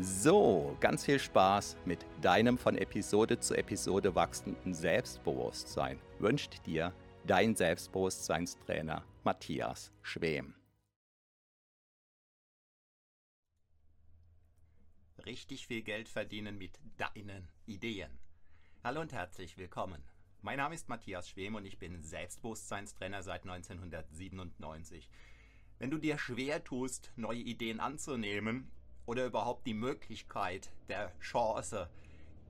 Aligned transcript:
So, 0.00 0.76
ganz 0.80 1.04
viel 1.04 1.20
Spaß 1.20 1.76
mit 1.84 2.04
deinem 2.20 2.58
von 2.58 2.76
Episode 2.76 3.38
zu 3.38 3.54
Episode 3.54 4.16
wachsenden 4.16 4.74
Selbstbewusstsein 4.74 6.00
wünscht 6.18 6.66
dir 6.66 6.92
dein 7.24 7.54
Selbstbewusstseinstrainer 7.54 9.04
Matthias 9.22 9.92
Schwem. 10.02 10.56
Richtig 15.24 15.68
viel 15.68 15.82
Geld 15.82 16.08
verdienen 16.08 16.58
mit 16.58 16.80
deinen 16.96 17.46
Ideen. 17.66 18.10
Hallo 18.82 19.00
und 19.00 19.12
herzlich 19.12 19.56
willkommen. 19.58 20.02
Mein 20.42 20.56
Name 20.56 20.74
ist 20.74 20.88
Matthias 20.88 21.28
Schwem 21.28 21.54
und 21.54 21.66
ich 21.66 21.78
bin 21.78 22.02
Selbstbewusstseinstrainer 22.02 23.22
seit 23.22 23.42
1997. 23.42 25.08
Wenn 25.78 25.92
du 25.92 25.98
dir 25.98 26.18
schwer 26.18 26.64
tust, 26.64 27.12
neue 27.14 27.38
Ideen 27.38 27.78
anzunehmen 27.78 28.72
oder 29.06 29.26
überhaupt 29.26 29.66
die 29.66 29.74
Möglichkeit 29.74 30.72
der 30.88 31.12
Chance 31.20 31.88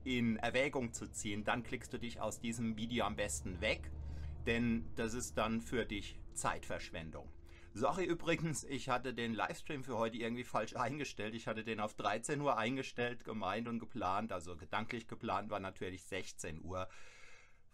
in 0.03 0.37
Erwägung 0.37 0.93
zu 0.93 1.11
ziehen, 1.11 1.43
dann 1.43 1.63
klickst 1.63 1.91
du 1.91 1.97
dich 1.97 2.21
aus 2.21 2.39
diesem 2.39 2.77
Video 2.77 3.05
am 3.05 3.15
besten 3.15 3.59
weg, 3.61 3.91
denn 4.45 4.85
das 4.95 5.13
ist 5.13 5.37
dann 5.37 5.61
für 5.61 5.85
dich 5.85 6.17
Zeitverschwendung. 6.33 7.27
Sorry 7.77 8.05
übrigens, 8.05 8.63
ich 8.63 8.87
hatte 8.87 9.13
den 9.13 9.33
Livestream 9.33 9.83
für 9.83 9.97
heute 9.97 10.15
irgendwie 10.15 10.45
falsch 10.45 10.75
eingestellt. 10.77 11.35
Ich 11.35 11.47
hatte 11.47 11.65
den 11.65 11.81
auf 11.81 11.93
13 11.95 12.39
Uhr 12.39 12.57
eingestellt, 12.57 13.25
gemeint 13.25 13.67
und 13.67 13.79
geplant. 13.79 14.31
Also 14.31 14.55
gedanklich 14.55 15.09
geplant 15.09 15.49
war 15.49 15.59
natürlich 15.59 16.03
16 16.03 16.63
Uhr. 16.63 16.87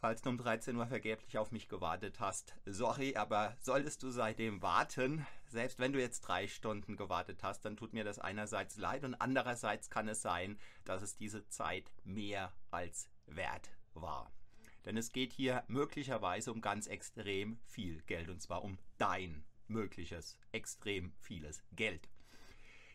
Falls 0.02 0.24
du 0.24 0.30
um 0.32 0.38
13 0.40 0.76
Uhr 0.78 0.88
vergeblich 0.88 1.38
auf 1.38 1.52
mich 1.52 1.70
gewartet 1.70 2.20
hast, 2.20 2.56
sorry, 2.66 3.16
aber 3.16 3.56
solltest 3.62 4.02
du 4.02 4.10
seitdem 4.10 4.64
warten, 4.64 5.28
selbst 5.48 5.78
wenn 5.78 5.94
du 5.94 6.00
jetzt 6.00 6.22
drei 6.22 6.48
Stunden 6.48 6.98
gewartet 6.98 7.44
hast, 7.44 7.64
dann 7.66 7.78
tut 7.78 7.94
mir 7.94 8.04
das 8.04 8.18
einerseits 8.18 8.78
leid 8.78 9.04
und 9.04 9.14
andererseits 9.14 9.92
kann 9.92 10.08
es 10.08 10.24
sein, 10.24 10.58
dass 10.86 11.04
es 11.04 11.18
diese 11.18 11.48
Zeit 11.50 11.92
mehr 12.04 12.52
als 12.72 13.12
wert 13.28 13.70
war. 13.94 14.32
Denn 14.86 14.98
es 14.98 15.12
geht 15.12 15.34
hier 15.34 15.64
möglicherweise 15.68 16.52
um 16.52 16.62
ganz 16.62 16.88
extrem 16.88 17.60
viel 17.68 18.02
Geld 18.08 18.30
und 18.30 18.42
zwar 18.42 18.64
um 18.64 18.80
dein 18.98 19.44
mögliches, 19.68 20.40
extrem 20.52 21.14
vieles 21.20 21.62
Geld. 21.74 22.10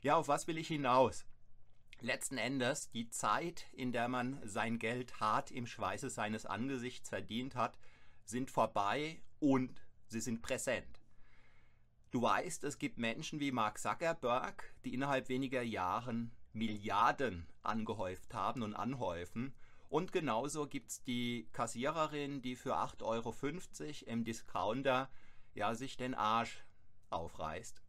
Ja, 0.03 0.17
auf 0.17 0.27
was 0.27 0.49
will 0.49 0.59
ich 0.59 0.67
hinaus? 0.67 1.25
Letzten 2.01 2.39
Endes 2.39 2.91
die 2.91 3.09
Zeit, 3.09 3.67
in 3.73 3.93
der 3.93 4.09
man 4.09 4.41
sein 4.45 4.79
Geld 4.79 5.21
hart 5.21 5.51
im 5.51 5.67
Schweiße 5.67 6.11
seines 6.11 6.47
Angesichts 6.47 7.09
verdient 7.09 7.55
hat, 7.55 7.79
sind 8.25 8.51
vorbei 8.51 9.23
und 9.41 9.83
sie 10.09 10.21
sind 10.21 10.43
präsent. 10.43 11.01
Du 12.11 12.23
weißt, 12.23 12.65
es 12.65 12.79
gibt 12.79 12.99
Menschen 12.99 13.41
wie 13.41 13.53
Mark 13.53 13.79
Zuckerberg, 13.79 14.75
die 14.85 14.95
innerhalb 14.95 15.29
weniger 15.29 15.63
Jahren 15.63 16.33
Milliarden 16.53 17.47
angehäuft 17.63 18.33
haben 18.33 18.63
und 18.63 18.75
anhäufen. 18.75 19.55
Und 19.89 20.13
genauso 20.13 20.67
gibt 20.67 20.91
es 20.91 21.03
die 21.03 21.49
Kassiererin, 21.53 22.43
die 22.43 22.57
für 22.57 22.77
8,50 22.77 23.03
Euro 23.03 23.35
im 24.07 24.25
Discounter 24.25 25.11
ja, 25.55 25.75
sich 25.75 25.97
den 25.97 26.15
Arsch 26.15 26.65
aufreißt. 27.11 27.83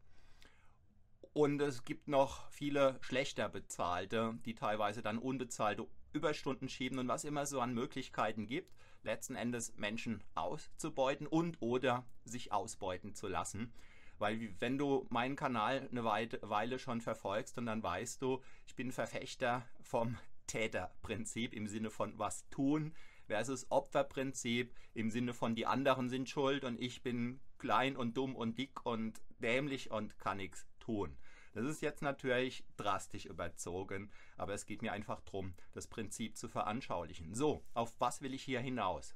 Und 1.38 1.62
es 1.62 1.84
gibt 1.84 2.08
noch 2.08 2.50
viele 2.50 2.98
schlechter 3.00 3.48
bezahlte, 3.48 4.40
die 4.44 4.56
teilweise 4.56 5.04
dann 5.04 5.20
unbezahlte 5.20 5.86
Überstunden 6.12 6.68
schieben 6.68 6.98
und 6.98 7.08
was 7.08 7.26
immer 7.26 7.46
so 7.46 7.62
an 7.62 7.76
Möglichkeiten 7.76 8.48
gibt, 8.48 8.74
letzten 9.04 9.36
Endes 9.36 9.76
Menschen 9.78 10.24
auszubeuten 10.34 11.28
und 11.28 11.58
oder 11.60 12.08
sich 12.26 12.52
ausbeuten 12.52 13.14
zu 13.14 13.28
lassen. 13.28 13.72
Weil 14.18 14.50
wenn 14.58 14.80
du 14.80 15.06
meinen 15.12 15.36
Kanal 15.36 15.88
eine 15.92 16.04
Weile 16.04 16.80
schon 16.80 17.02
verfolgst 17.02 17.60
und 17.60 17.68
dann 17.68 17.84
weißt 17.84 18.20
du, 18.20 18.42
ich 18.66 18.76
bin 18.76 18.92
Verfechter 18.92 19.64
vom 19.84 20.18
Täterprinzip 20.48 21.54
im 21.54 21.68
Sinne 21.68 21.92
von 21.92 22.18
was 22.18 22.50
tun 22.50 22.96
versus 23.28 23.70
Opferprinzip 23.70 24.74
im 24.96 25.12
Sinne 25.12 25.36
von 25.36 25.54
die 25.54 25.68
anderen 25.68 26.10
sind 26.10 26.30
schuld 26.30 26.64
und 26.64 26.82
ich 26.82 27.04
bin 27.04 27.40
klein 27.60 27.96
und 27.96 28.18
dumm 28.18 28.36
und 28.36 28.58
dick 28.58 28.84
und 28.88 29.22
dämlich 29.38 29.92
und 29.92 30.18
kann 30.18 30.38
nichts 30.38 30.66
tun. 30.80 31.16
Das 31.58 31.66
ist 31.66 31.82
jetzt 31.82 32.04
natürlich 32.04 32.64
drastisch 32.78 33.26
überzogen, 33.26 34.12
aber 34.38 34.54
es 34.54 34.68
geht 34.68 34.84
mir 34.84 34.92
einfach 34.92 35.22
darum, 35.22 35.56
das 35.74 35.88
Prinzip 35.88 36.38
zu 36.38 36.48
veranschaulichen. 36.48 37.34
So, 37.34 37.64
auf 37.74 37.96
was 37.98 38.22
will 38.22 38.36
ich 38.36 38.44
hier 38.44 38.60
hinaus? 38.60 39.16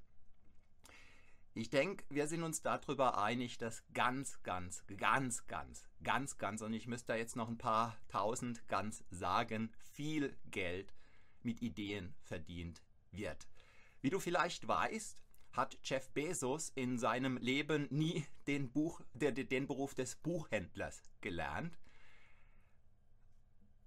Ich 1.54 1.70
denke, 1.70 2.04
wir 2.10 2.26
sind 2.26 2.42
uns 2.42 2.64
darüber 2.64 3.22
einig, 3.22 3.60
dass 3.60 3.84
ganz, 3.94 4.42
ganz, 4.42 4.84
ganz, 4.98 5.46
ganz, 5.46 5.86
ganz, 6.02 6.40
ganz, 6.40 6.62
und 6.64 6.74
ich 6.74 6.88
müsste 6.88 7.14
da 7.14 7.16
jetzt 7.16 7.36
noch 7.36 7.48
ein 7.48 7.60
paar 7.60 7.96
tausend 8.08 8.68
ganz 8.68 9.04
sagen, 9.12 9.72
viel 9.94 10.36
Geld 10.50 10.96
mit 11.44 11.62
Ideen 11.62 12.16
verdient 12.24 12.82
wird. 13.12 13.48
Wie 14.02 14.10
du 14.10 14.20
vielleicht 14.20 14.68
weißt, 14.68 15.22
hat 15.52 15.78
Jeff 15.84 16.10
Bezos 16.10 16.72
in 16.74 16.98
seinem 16.98 17.38
Leben 17.38 17.88
nie 17.92 18.26
den, 18.48 18.72
Buch, 18.72 19.00
den 19.14 19.68
Beruf 19.68 19.94
des 19.94 20.16
Buchhändlers 20.16 21.04
gelernt. 21.20 21.78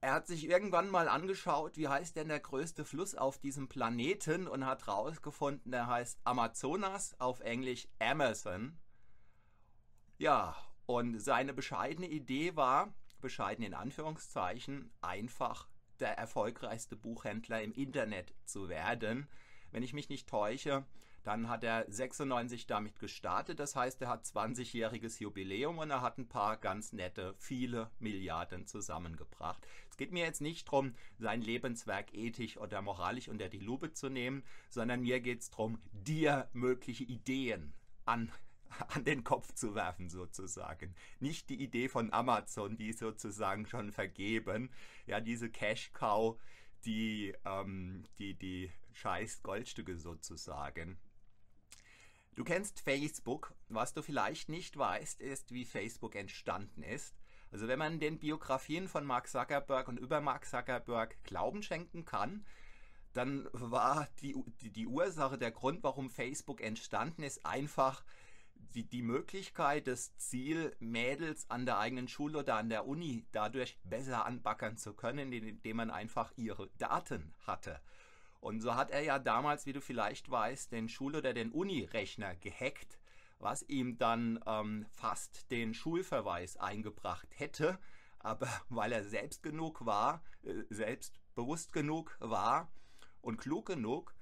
Er 0.05 0.13
hat 0.13 0.27
sich 0.27 0.47
irgendwann 0.47 0.91
mal 0.91 1.09
angeschaut, 1.09 1.79
wie 1.79 1.89
heißt 1.89 2.15
denn 2.17 2.29
der 2.29 2.39
größte 2.39 2.85
Fluss 2.85 3.15
auf 3.15 3.39
diesem 3.39 3.69
Planeten 3.69 4.47
und 4.47 4.67
hat 4.67 4.87
herausgefunden, 4.87 5.73
der 5.73 5.87
heißt 5.87 6.21
Amazonas, 6.25 7.19
auf 7.19 7.41
Englisch 7.41 7.89
Amazon. 8.01 8.77
Ja, 10.19 10.57
und 10.85 11.21
seine 11.21 11.55
bescheidene 11.55 12.07
Idee 12.07 12.55
war, 12.55 12.93
bescheiden 13.23 13.65
in 13.65 13.73
Anführungszeichen, 13.73 14.93
einfach 15.01 15.69
der 16.01 16.19
erfolgreichste 16.19 16.97
Buchhändler 16.97 17.63
im 17.63 17.73
Internet 17.73 18.35
zu 18.45 18.69
werden. 18.69 19.27
Wenn 19.71 19.83
ich 19.83 19.95
mich 19.95 20.11
nicht 20.11 20.29
täusche, 20.29 20.85
dann 21.25 21.49
hat 21.49 21.65
er 21.65 21.85
96 21.89 22.67
damit 22.67 22.99
gestartet, 22.99 23.59
das 23.59 23.75
heißt, 23.75 24.01
er 24.03 24.09
hat 24.09 24.25
20-jähriges 24.25 25.21
Jubiläum 25.21 25.79
und 25.79 25.91
er 25.91 26.03
hat 26.03 26.19
ein 26.19 26.29
paar 26.29 26.57
ganz 26.57 26.93
nette, 26.93 27.35
viele 27.39 27.91
Milliarden 27.99 28.67
zusammengebracht. 28.67 29.67
Es 29.91 29.97
geht 29.97 30.13
mir 30.13 30.25
jetzt 30.25 30.41
nicht 30.41 30.69
darum, 30.69 30.95
sein 31.19 31.41
Lebenswerk 31.41 32.15
ethisch 32.15 32.59
oder 32.59 32.83
moralisch 32.83 33.29
unter 33.29 33.49
die 33.49 33.59
Lupe 33.59 33.93
zu 33.93 34.09
nehmen, 34.09 34.45
sondern 34.69 35.01
mir 35.01 35.21
geht 35.21 35.41
es 35.41 35.51
darum, 35.51 35.79
dir 35.93 36.49
mögliche 36.53 37.05
Ideen 37.05 37.73
an 38.05 38.31
an 38.89 39.05
den 39.05 39.25
Kopf 39.25 39.53
zu 39.55 39.75
werfen 39.75 40.11
sozusagen. 40.11 40.95
Nicht 41.21 41.49
die 41.49 41.63
Idee 41.63 41.89
von 41.89 42.13
Amazon, 42.13 42.77
die 42.77 42.93
sozusagen 42.93 43.67
schon 43.67 43.93
vergeben. 43.93 44.71
Ja, 45.07 45.21
diese 45.21 45.51
Cash 45.51 45.93
Cow, 45.93 46.39
die, 46.85 47.35
ähm, 47.45 48.05
die, 48.19 48.35
die 48.35 48.71
scheiß 48.93 49.43
Goldstücke 49.43 49.97
sozusagen. 49.97 50.99
Du 52.35 52.43
kennst 52.43 52.81
Facebook. 52.81 53.55
Was 53.69 53.95
du 53.95 54.03
vielleicht 54.03 54.49
nicht 54.49 54.77
weißt, 54.77 55.21
ist, 55.21 55.53
wie 55.53 55.65
Facebook 55.65 56.17
entstanden 56.17 56.83
ist. 56.83 57.15
Also 57.53 57.69
wenn 57.69 57.79
man 57.79 58.01
den 58.01 58.19
Biografien 58.19 58.89
von 58.89 59.05
Mark 59.05 59.29
Zuckerberg 59.29 59.87
und 59.87 59.99
über 59.99 60.21
Mark 60.21 60.45
Zuckerberg 60.45 61.23
Glauben 61.23 61.63
schenken 61.63 62.05
kann, 62.05 62.45
dann 63.13 63.49
war 63.53 64.09
die, 64.21 64.35
die, 64.61 64.71
die 64.71 64.89
Ursache, 64.89 65.39
der 65.39 65.53
Grund, 65.53 65.85
warum 65.85 66.11
Facebook 66.11 66.61
entstanden 66.61 67.23
ist, 67.23 67.47
einfach 67.47 68.05
die, 68.75 68.89
die 68.89 69.03
Möglichkeit, 69.03 69.87
das 69.87 70.17
Ziel, 70.17 70.75
Mädels 70.81 71.49
an 71.49 71.65
der 71.65 71.79
eigenen 71.79 72.09
Schule 72.09 72.41
oder 72.41 72.57
an 72.57 72.69
der 72.69 72.89
Uni 72.89 73.25
dadurch 73.31 73.79
besser 73.85 74.27
anbackern 74.27 74.77
zu 74.77 74.95
können, 74.95 75.33
indem 75.33 75.77
man 75.77 75.93
einfach 75.93 76.33
ihre 76.37 76.69
Daten 76.79 77.33
hatte. 77.47 77.81
Und 78.45 78.61
so 78.61 78.75
hat 78.75 78.91
er 78.91 79.01
ja 79.01 79.19
damals, 79.19 79.65
wie 79.65 79.73
du 79.73 79.81
vielleicht 79.81 80.31
weißt, 80.31 80.71
den 80.71 80.91
Schul- 80.91 81.17
oder 81.17 81.33
den 81.33 81.51
Uni-Rechner 81.51 82.37
gehackt, 82.37 82.99
was 83.39 83.63
ihm 83.63 83.97
dann 83.97 84.39
ähm, 84.47 84.85
fast 84.91 85.51
den 85.51 85.73
Schulverweis 85.73 86.59
eingebracht 86.59 87.27
hätte. 87.39 87.79
Aber 88.19 88.47
weil 88.69 88.93
er 88.93 89.03
selbst 89.03 89.43
genug 89.43 89.87
war, 89.87 90.23
äh, 90.43 90.63
selbstbewusst 90.69 91.73
genug 91.73 92.19
war 92.21 92.71
und 93.23 93.39
klug 93.39 93.65
genug, 93.65 94.15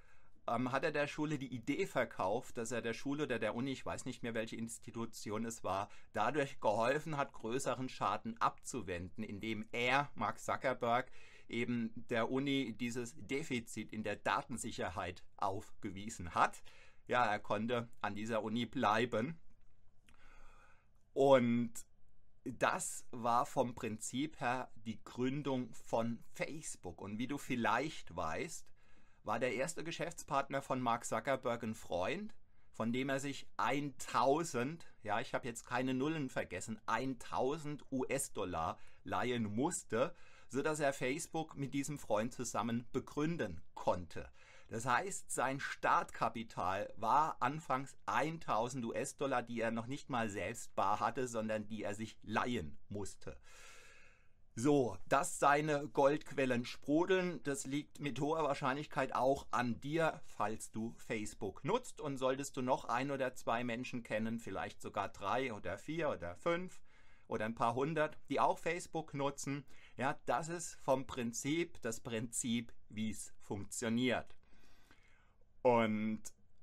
ähm, 0.46 0.70
hat 0.70 0.84
er 0.84 0.92
der 0.92 1.08
Schule 1.08 1.36
die 1.36 1.52
Idee 1.52 1.86
verkauft, 1.86 2.58
dass 2.58 2.70
er 2.70 2.80
der 2.80 2.94
Schule 2.94 3.25
oder 3.25 3.40
der 3.40 3.56
Uni, 3.56 3.72
ich 3.72 3.84
weiß 3.84 4.04
nicht 4.04 4.22
mehr, 4.22 4.34
welche 4.34 4.54
Institution 4.54 5.44
es 5.44 5.64
war, 5.64 5.88
dadurch 6.12 6.60
geholfen 6.60 7.16
hat, 7.16 7.32
größeren 7.32 7.88
Schaden 7.88 8.40
abzuwenden, 8.40 9.25
indem 9.25 9.66
er, 9.72 10.10
Mark 10.14 10.38
Zuckerberg, 10.38 11.10
eben 11.52 11.93
der 12.08 12.31
Uni 12.31 12.75
dieses 12.78 13.14
Defizit 13.16 13.93
in 13.93 14.02
der 14.02 14.16
Datensicherheit 14.16 15.22
aufgewiesen 15.37 16.34
hat. 16.34 16.62
Ja, 17.06 17.25
er 17.25 17.38
konnte 17.38 17.88
an 18.00 18.14
dieser 18.14 18.43
Uni 18.43 18.66
bleiben. 18.66 19.38
Und 21.12 21.72
das 22.44 23.04
war 23.10 23.46
vom 23.46 23.75
Prinzip 23.75 24.40
her 24.40 24.70
die 24.75 25.02
Gründung 25.04 25.72
von 25.75 26.22
Facebook. 26.32 27.00
Und 27.00 27.19
wie 27.19 27.28
du 27.28 27.38
vielleicht 27.38 28.16
weißt, 28.16 28.66
war 29.25 29.38
der 29.38 29.54
erste 29.54 29.84
Geschäftspartner 29.84 30.62
von 30.62 30.81
Mark 30.81 31.04
Zuckerberg 31.04 31.62
ein 31.62 31.75
Freund, 31.75 32.34
von 32.72 32.93
dem 32.93 33.10
er 33.10 33.20
sich 33.20 33.46
1000, 33.58 34.87
ja, 35.02 35.20
ich 35.20 35.34
habe 35.34 35.46
jetzt 35.46 35.66
keine 35.66 35.94
Nullen 35.94 36.31
vergessen, 36.31 36.81
1000 36.87 37.84
US-Dollar 37.93 38.78
leihen 39.04 39.44
musste, 39.44 40.14
sodass 40.52 40.81
er 40.81 40.93
Facebook 40.93 41.56
mit 41.56 41.72
diesem 41.72 41.99
Freund 41.99 42.34
zusammen 42.34 42.87
begründen 42.93 43.62
konnte. 43.75 44.28
Das 44.69 44.87
heißt, 44.87 45.31
sein 45.31 45.60
Startkapital 45.60 46.93
war 46.96 47.37
anfangs 47.40 47.96
1000 48.06 48.84
US-Dollar, 48.84 49.43
die 49.43 49.60
er 49.60 49.70
noch 49.70 49.87
nicht 49.87 50.10
mal 50.10 50.28
selbst 50.28 50.75
bar 50.75 51.00
hatte, 51.00 51.26
sondern 51.26 51.66
die 51.66 51.82
er 51.82 51.94
sich 51.94 52.16
leihen 52.22 52.78
musste. 52.88 53.37
So, 54.54 54.99
dass 55.08 55.38
seine 55.38 55.88
Goldquellen 55.88 56.66
sprudeln, 56.66 57.43
das 57.44 57.64
liegt 57.66 58.00
mit 58.00 58.20
hoher 58.20 58.44
Wahrscheinlichkeit 58.44 59.14
auch 59.14 59.46
an 59.50 59.81
dir, 59.81 60.20
falls 60.26 60.70
du 60.70 60.94
Facebook 60.99 61.64
nutzt. 61.64 62.02
Und 62.02 62.19
solltest 62.19 62.58
du 62.58 62.62
noch 62.62 62.84
ein 62.84 63.10
oder 63.10 63.34
zwei 63.34 63.64
Menschen 63.64 64.02
kennen, 64.02 64.38
vielleicht 64.38 64.82
sogar 64.82 65.08
drei 65.08 65.54
oder 65.54 65.78
vier 65.78 66.10
oder 66.10 66.37
fünf 66.37 66.82
oder 67.28 67.46
ein 67.46 67.54
paar 67.54 67.75
hundert, 67.75 68.19
die 68.28 68.40
auch 68.40 68.58
Facebook 68.58 69.14
nutzen, 69.14 69.64
ja, 69.96 70.18
das 70.26 70.48
ist 70.48 70.74
vom 70.80 71.06
Prinzip 71.06 71.80
das 71.82 72.00
Prinzip, 72.00 72.72
wie 72.88 73.10
es 73.10 73.32
funktioniert. 73.42 74.34
Und 75.62 76.22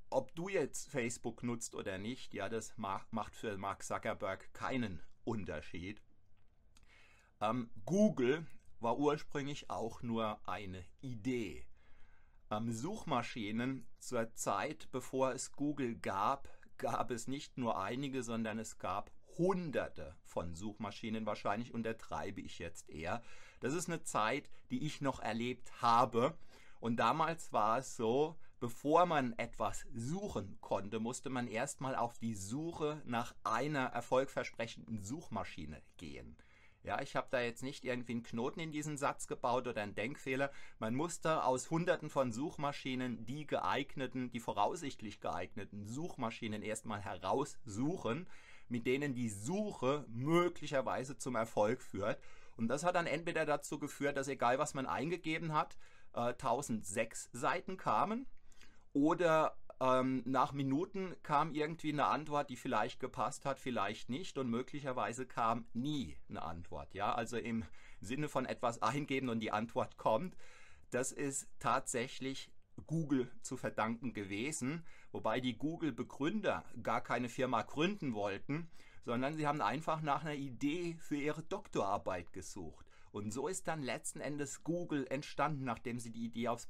ob 0.10 0.34
du 0.36 0.50
jetzt 0.50 0.90
Facebook 0.90 1.44
nutzt 1.44 1.76
oder 1.76 1.98
nicht, 1.98 2.34
ja, 2.34 2.50
das 2.50 2.74
macht 2.78 3.36
für 3.36 3.58
Mark 3.58 3.84
Zuckerberg 3.84 4.54
keinen 4.54 5.02
Unterschied. 5.24 6.02
Ähm, 7.40 7.70
Google 7.86 8.46
war 8.80 8.98
ursprünglich 8.98 9.70
auch 9.70 10.02
nur 10.02 10.40
eine 10.48 10.84
Idee. 11.02 11.66
Ähm, 12.50 12.72
Suchmaschinen 12.72 13.86
zur 14.00 14.34
Zeit, 14.34 14.90
bevor 14.92 15.34
es 15.34 15.52
Google 15.52 15.96
gab, 15.96 16.50
gab 16.78 17.12
es 17.12 17.28
nicht 17.28 17.58
nur 17.58 17.80
einige, 17.80 18.24
sondern 18.24 18.58
es 18.58 18.80
gab 18.80 19.12
hunderte 19.40 20.16
von 20.24 20.54
Suchmaschinen. 20.54 21.26
Wahrscheinlich 21.26 21.74
untertreibe 21.74 22.42
ich 22.42 22.60
jetzt 22.60 22.90
eher. 22.90 23.24
Das 23.62 23.74
ist 23.74 23.90
eine 23.90 24.04
Zeit, 24.04 24.52
die 24.70 24.86
ich 24.86 25.02
noch 25.02 25.20
erlebt 25.20 25.82
habe. 25.82 26.38
Und 26.80 26.98
damals 26.98 27.52
war 27.52 27.80
es 27.80 27.96
so, 27.96 28.38
bevor 28.60 29.06
man 29.08 29.34
etwas 29.34 29.88
suchen 29.94 30.60
konnte, 30.62 31.00
musste 31.00 31.30
man 31.30 31.48
erstmal 31.48 31.96
auf 31.96 32.20
die 32.20 32.36
Suche 32.36 33.02
nach 33.06 33.34
einer 33.44 33.88
erfolgversprechenden 33.88 35.02
Suchmaschine 35.02 35.82
gehen. 35.98 36.38
Ja, 36.84 37.02
ich 37.02 37.18
habe 37.18 37.28
da 37.30 37.42
jetzt 37.42 37.62
nicht 37.62 37.84
irgendwie 37.84 38.14
einen 38.14 38.24
Knoten 38.24 38.62
in 38.62 38.72
diesen 38.72 38.98
Satz 38.98 39.28
gebaut 39.28 39.68
oder 39.68 39.82
einen 39.82 39.96
Denkfehler. 39.96 40.50
Man 40.80 40.96
musste 40.96 41.44
aus 41.44 41.70
hunderten 41.70 42.10
von 42.10 42.32
Suchmaschinen 42.32 43.26
die 43.26 43.46
geeigneten, 43.46 44.32
die 44.32 44.40
voraussichtlich 44.40 45.20
geeigneten 45.20 45.86
Suchmaschinen 45.86 46.62
erstmal 46.62 47.02
heraussuchen, 47.02 48.28
mit 48.70 48.86
denen 48.86 49.14
die 49.14 49.30
Suche 49.30 50.06
möglicherweise 50.10 51.18
zum 51.18 51.36
Erfolg 51.36 51.82
führt. 51.82 52.20
Und 52.58 52.68
das 52.68 52.84
hat 52.84 52.96
dann 52.96 53.08
entweder 53.08 53.46
dazu 53.46 53.80
geführt, 53.80 54.18
dass 54.18 54.28
egal 54.28 54.60
was 54.60 54.74
man 54.74 54.86
eingegeben 54.86 55.54
hat, 55.54 55.78
äh, 56.14 56.34
1006 56.34 57.30
Seiten 57.34 57.78
kamen 57.78 58.26
oder 58.94 59.56
ähm, 59.80 60.24
nach 60.26 60.52
Minuten 60.52 61.16
kam 61.24 61.54
irgendwie 61.54 61.94
eine 61.94 62.08
Antwort, 62.08 62.50
die 62.50 62.58
vielleicht 62.58 63.00
gepasst 63.00 63.46
hat, 63.46 63.60
vielleicht 63.60 64.10
nicht 64.10 64.38
und 64.38 64.50
möglicherweise 64.50 65.26
kam 65.26 65.66
nie 65.74 66.18
eine 66.30 66.42
Antwort. 66.42 66.94
Ja, 66.94 67.14
also 67.14 67.38
im 67.38 67.64
Sinne 68.02 68.28
von 68.28 68.46
etwas 68.46 68.82
eingeben 68.82 69.30
und 69.30 69.40
die 69.40 69.52
Antwort 69.52 69.98
kommt. 69.98 70.36
Das 70.90 71.12
ist 71.12 71.48
tatsächlich 71.60 72.50
Google 72.82 73.32
zu 73.42 73.58
verdanken 73.58 74.14
gewesen, 74.14 74.86
wobei 75.12 75.40
die 75.40 75.58
Google-Begründer 75.58 76.64
gar 76.84 77.02
keine 77.02 77.30
Firma 77.30 77.62
gründen 77.62 78.14
wollten, 78.14 78.70
sondern 79.06 79.36
sie 79.36 79.48
haben 79.48 79.62
einfach 79.62 80.02
nach 80.02 80.24
einer 80.24 80.36
Idee 80.36 80.98
für 81.00 81.16
ihre 81.16 81.44
Doktorarbeit 81.44 82.34
gesucht. 82.34 82.86
Und 83.12 83.32
so 83.34 83.48
ist 83.48 83.68
dann 83.68 83.82
letzten 83.82 84.22
Endes 84.22 84.64
Google 84.64 85.08
entstanden, 85.10 85.64
nachdem 85.64 86.00
sie 86.00 86.12
die 86.12 86.26
Idee 86.26 86.48
aufs 86.48 86.68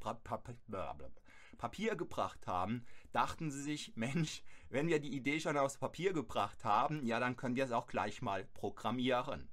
Papier 1.57 1.95
gebracht 1.95 2.47
haben, 2.47 2.85
dachten 3.11 3.51
sie 3.51 3.61
sich, 3.61 3.93
Mensch, 3.97 4.43
wenn 4.69 4.87
wir 4.87 4.99
die 4.99 5.15
Idee 5.15 5.39
schon 5.39 5.57
aufs 5.57 5.77
Papier 5.77 6.13
gebracht 6.13 6.63
haben, 6.63 7.05
ja, 7.05 7.19
dann 7.19 7.35
können 7.35 7.55
wir 7.55 7.65
es 7.65 7.71
auch 7.71 7.87
gleich 7.87 8.21
mal 8.21 8.45
programmieren. 8.45 9.49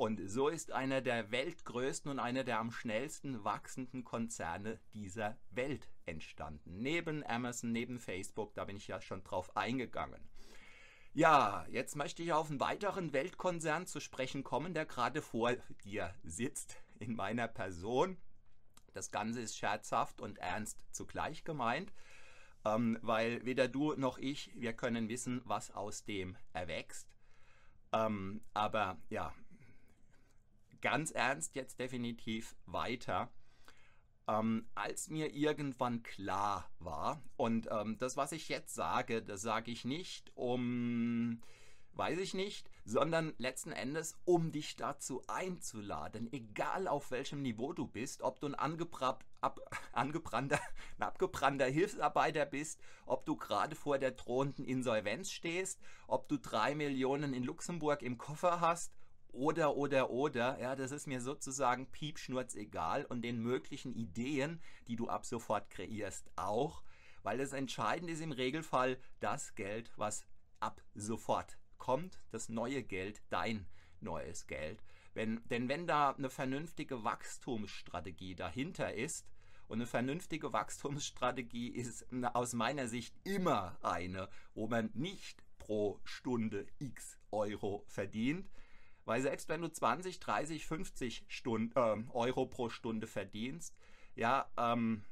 Und 0.00 0.30
so 0.30 0.48
ist 0.48 0.72
einer 0.72 1.02
der 1.02 1.30
weltgrößten 1.30 2.10
und 2.10 2.18
einer 2.20 2.42
der 2.42 2.58
am 2.58 2.72
schnellsten 2.72 3.44
wachsenden 3.44 4.02
Konzerne 4.02 4.80
dieser 4.94 5.36
Welt 5.50 5.90
entstanden. 6.06 6.80
Neben 6.80 7.22
Amazon, 7.26 7.70
neben 7.70 7.98
Facebook, 7.98 8.54
da 8.54 8.64
bin 8.64 8.78
ich 8.78 8.88
ja 8.88 9.02
schon 9.02 9.22
drauf 9.24 9.54
eingegangen. 9.58 10.26
Ja, 11.12 11.66
jetzt 11.68 11.96
möchte 11.96 12.22
ich 12.22 12.32
auf 12.32 12.48
einen 12.48 12.60
weiteren 12.60 13.12
Weltkonzern 13.12 13.86
zu 13.86 14.00
sprechen 14.00 14.42
kommen, 14.42 14.72
der 14.72 14.86
gerade 14.86 15.20
vor 15.20 15.52
dir 15.84 16.14
sitzt, 16.22 16.78
in 16.98 17.14
meiner 17.14 17.46
Person. 17.46 18.16
Das 18.94 19.10
Ganze 19.10 19.42
ist 19.42 19.58
scherzhaft 19.58 20.22
und 20.22 20.38
ernst 20.38 20.78
zugleich 20.92 21.44
gemeint, 21.44 21.92
ähm, 22.64 22.98
weil 23.02 23.44
weder 23.44 23.68
du 23.68 23.92
noch 23.96 24.16
ich, 24.16 24.50
wir 24.54 24.72
können 24.72 25.10
wissen, 25.10 25.42
was 25.44 25.70
aus 25.72 26.06
dem 26.06 26.38
erwächst. 26.54 27.06
Ähm, 27.92 28.40
aber 28.54 28.96
ja, 29.10 29.34
ganz 30.80 31.10
ernst 31.10 31.54
jetzt 31.54 31.78
definitiv 31.78 32.56
weiter. 32.66 33.30
Ähm, 34.28 34.68
als 34.74 35.08
mir 35.08 35.34
irgendwann 35.34 36.02
klar 36.02 36.70
war, 36.78 37.22
und 37.36 37.68
ähm, 37.70 37.98
das, 37.98 38.16
was 38.16 38.32
ich 38.32 38.48
jetzt 38.48 38.74
sage, 38.74 39.22
das 39.22 39.42
sage 39.42 39.70
ich 39.70 39.84
nicht, 39.84 40.30
um 40.34 41.40
weiß 41.94 42.18
ich 42.18 42.34
nicht, 42.34 42.70
sondern 42.84 43.34
letzten 43.38 43.72
Endes, 43.72 44.16
um 44.24 44.52
dich 44.52 44.76
dazu 44.76 45.22
einzuladen, 45.26 46.32
egal 46.32 46.88
auf 46.88 47.10
welchem 47.10 47.42
Niveau 47.42 47.72
du 47.72 47.86
bist, 47.86 48.22
ob 48.22 48.40
du 48.40 48.46
ein 48.46 48.54
ab, 48.54 49.60
angebrannter, 49.92 50.60
ein 50.98 51.02
abgebrannter 51.02 51.66
Hilfsarbeiter 51.66 52.46
bist, 52.46 52.80
ob 53.06 53.26
du 53.26 53.36
gerade 53.36 53.76
vor 53.76 53.98
der 53.98 54.12
drohenden 54.12 54.64
Insolvenz 54.64 55.30
stehst, 55.30 55.80
ob 56.06 56.28
du 56.28 56.38
drei 56.38 56.74
Millionen 56.74 57.34
in 57.34 57.44
Luxemburg 57.44 58.02
im 58.02 58.18
Koffer 58.18 58.60
hast 58.60 58.94
oder, 59.32 59.76
oder, 59.76 60.10
oder, 60.10 60.58
ja, 60.60 60.76
das 60.76 60.92
ist 60.92 61.06
mir 61.06 61.20
sozusagen 61.20 61.86
piepschnurz 61.90 62.54
egal 62.54 63.04
und 63.04 63.22
den 63.22 63.40
möglichen 63.40 63.94
Ideen, 63.94 64.60
die 64.86 64.96
du 64.96 65.08
ab 65.08 65.24
sofort 65.24 65.70
kreierst, 65.70 66.30
auch, 66.36 66.82
weil 67.22 67.38
das 67.38 67.52
Entscheidende 67.52 68.12
ist 68.12 68.20
im 68.20 68.32
Regelfall 68.32 68.98
das 69.20 69.54
Geld, 69.54 69.92
was 69.96 70.24
ab 70.58 70.82
sofort 70.94 71.58
kommt 71.78 72.20
das 72.30 72.48
neue 72.48 72.82
Geld, 72.82 73.22
dein 73.30 73.66
neues 74.00 74.46
Geld. 74.46 74.82
Wenn, 75.14 75.42
denn 75.48 75.68
wenn 75.68 75.86
da 75.86 76.10
eine 76.10 76.30
vernünftige 76.30 77.04
Wachstumsstrategie 77.04 78.34
dahinter 78.34 78.94
ist, 78.94 79.26
und 79.70 79.78
eine 79.78 79.86
vernünftige 79.86 80.52
Wachstumsstrategie 80.52 81.68
ist 81.68 82.04
aus 82.34 82.54
meiner 82.54 82.88
Sicht 82.88 83.14
immer 83.22 83.78
eine, 83.82 84.28
wo 84.52 84.66
man 84.66 84.90
nicht 84.94 85.44
pro 85.58 86.00
Stunde 86.02 86.66
x 86.80 87.20
Euro 87.30 87.84
verdient, 87.86 88.50
weil 89.10 89.22
selbst 89.22 89.48
wenn 89.48 89.60
du 89.60 89.68
20, 89.68 90.20
30, 90.20 90.64
50 90.64 91.24
Stund, 91.26 91.74
äh, 91.74 91.96
Euro 92.12 92.46
pro 92.46 92.68
Stunde 92.68 93.08
verdienst, 93.08 93.76
ja, 94.14 94.48
ähm, 94.56 95.02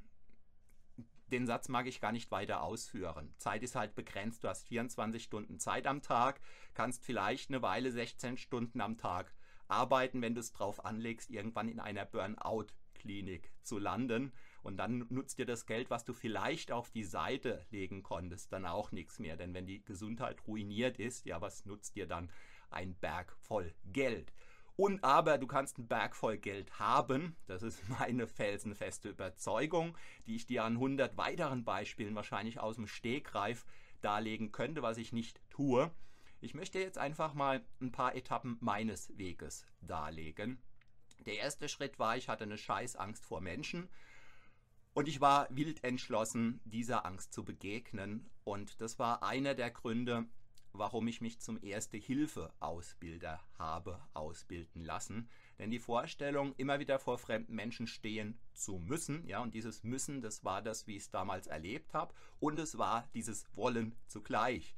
den 1.33 1.49
Satz 1.49 1.69
mag 1.69 1.88
ich 1.88 2.00
gar 2.00 2.12
nicht 2.12 2.31
weiter 2.31 2.62
ausführen. 2.62 3.35
Zeit 3.38 3.64
ist 3.64 3.75
halt 3.75 3.97
begrenzt. 3.97 4.45
Du 4.45 4.49
hast 4.49 4.69
24 4.69 5.21
Stunden 5.21 5.59
Zeit 5.59 5.88
am 5.88 6.00
Tag, 6.00 6.40
kannst 6.75 7.05
vielleicht 7.05 7.50
eine 7.50 7.61
Weile 7.61 7.90
16 7.90 8.37
Stunden 8.37 8.81
am 8.81 8.99
Tag 8.99 9.35
arbeiten, 9.67 10.23
wenn 10.23 10.37
du 10.37 10.43
es 10.43 10.52
drauf 10.52 10.85
anlegst, 10.85 11.28
irgendwann 11.31 11.69
in 11.69 11.81
einer 11.81 12.05
Burnout-Klinik 12.05 13.50
zu 13.64 13.81
landen. 13.81 14.33
Und 14.62 14.76
dann 14.76 15.07
nutzt 15.09 15.38
dir 15.38 15.47
das 15.47 15.67
Geld, 15.67 15.90
was 15.90 16.05
du 16.05 16.12
vielleicht 16.12 16.71
auf 16.71 16.93
die 16.93 17.02
Seite 17.02 17.67
legen 17.73 18.05
konntest, 18.05 18.52
dann 18.52 18.64
auch 18.64 18.93
nichts 18.93 19.19
mehr. 19.19 19.37
Denn 19.37 19.55
wenn 19.55 19.67
die 19.67 19.85
Gesundheit 19.85 20.47
ruiniert 20.47 21.00
ist, 21.00 21.26
ja, 21.26 21.40
was 21.40 21.64
nutzt 21.64 21.97
dir 21.97 22.07
dann 22.07 22.31
ein 22.70 22.94
Berg 22.94 23.37
voll 23.40 23.75
Geld? 23.84 24.32
Und 24.76 25.02
aber 25.02 25.38
du 25.38 25.48
kannst 25.48 25.78
einen 25.78 25.88
Berg 25.88 26.14
voll 26.14 26.38
Geld 26.38 26.78
haben. 26.78 27.37
Das 27.46 27.62
ist 27.62 27.88
meine 27.98 28.26
felsenfeste 28.26 29.08
Überzeugung, 29.08 29.96
die 30.26 30.37
ich 30.37 30.46
dir 30.46 30.64
an 30.64 30.75
100 30.75 31.16
weiteren 31.16 31.64
Beispielen 31.64 32.14
wahrscheinlich 32.14 32.60
aus 32.60 32.76
dem 32.76 32.87
Stegreif 32.87 33.66
darlegen 34.00 34.52
könnte, 34.52 34.82
was 34.82 34.98
ich 34.98 35.12
nicht 35.12 35.40
tue. 35.50 35.90
Ich 36.40 36.54
möchte 36.54 36.78
jetzt 36.78 36.98
einfach 36.98 37.34
mal 37.34 37.64
ein 37.80 37.90
paar 37.90 38.14
Etappen 38.14 38.56
meines 38.60 39.16
Weges 39.18 39.66
darlegen. 39.80 40.62
Der 41.26 41.38
erste 41.38 41.68
Schritt 41.68 41.98
war, 41.98 42.16
ich 42.16 42.28
hatte 42.28 42.44
eine 42.44 42.56
Scheißangst 42.56 43.26
vor 43.26 43.40
Menschen 43.40 43.88
und 44.94 45.08
ich 45.08 45.20
war 45.20 45.48
wild 45.50 45.82
entschlossen, 45.82 46.60
dieser 46.64 47.04
Angst 47.04 47.32
zu 47.32 47.44
begegnen. 47.44 48.30
Und 48.44 48.80
das 48.80 48.98
war 48.98 49.22
einer 49.22 49.54
der 49.54 49.70
Gründe, 49.70 50.26
warum 50.78 51.06
ich 51.08 51.20
mich 51.20 51.40
zum 51.40 51.58
Erste-Hilfe-Ausbilder 51.62 53.40
habe 53.58 54.00
ausbilden 54.14 54.85
lassen. 54.85 55.28
Denn 55.58 55.70
die 55.70 55.78
Vorstellung, 55.78 56.54
immer 56.56 56.78
wieder 56.78 56.99
vor 56.99 57.18
fremden 57.18 57.54
Menschen 57.54 57.87
stehen 57.87 58.38
zu 58.52 58.78
müssen, 58.78 59.26
ja, 59.26 59.40
und 59.40 59.54
dieses 59.54 59.82
Müssen, 59.82 60.20
das 60.20 60.44
war 60.44 60.62
das, 60.62 60.87
wie 60.87 60.97
ich 60.97 61.02
es 61.02 61.11
damals 61.11 61.47
erlebt 61.47 61.94
habe, 61.94 62.14
und 62.40 62.58
es 62.58 62.78
war 62.78 63.08
dieses 63.14 63.47
Wollen 63.54 63.97
zugleich. 64.06 64.75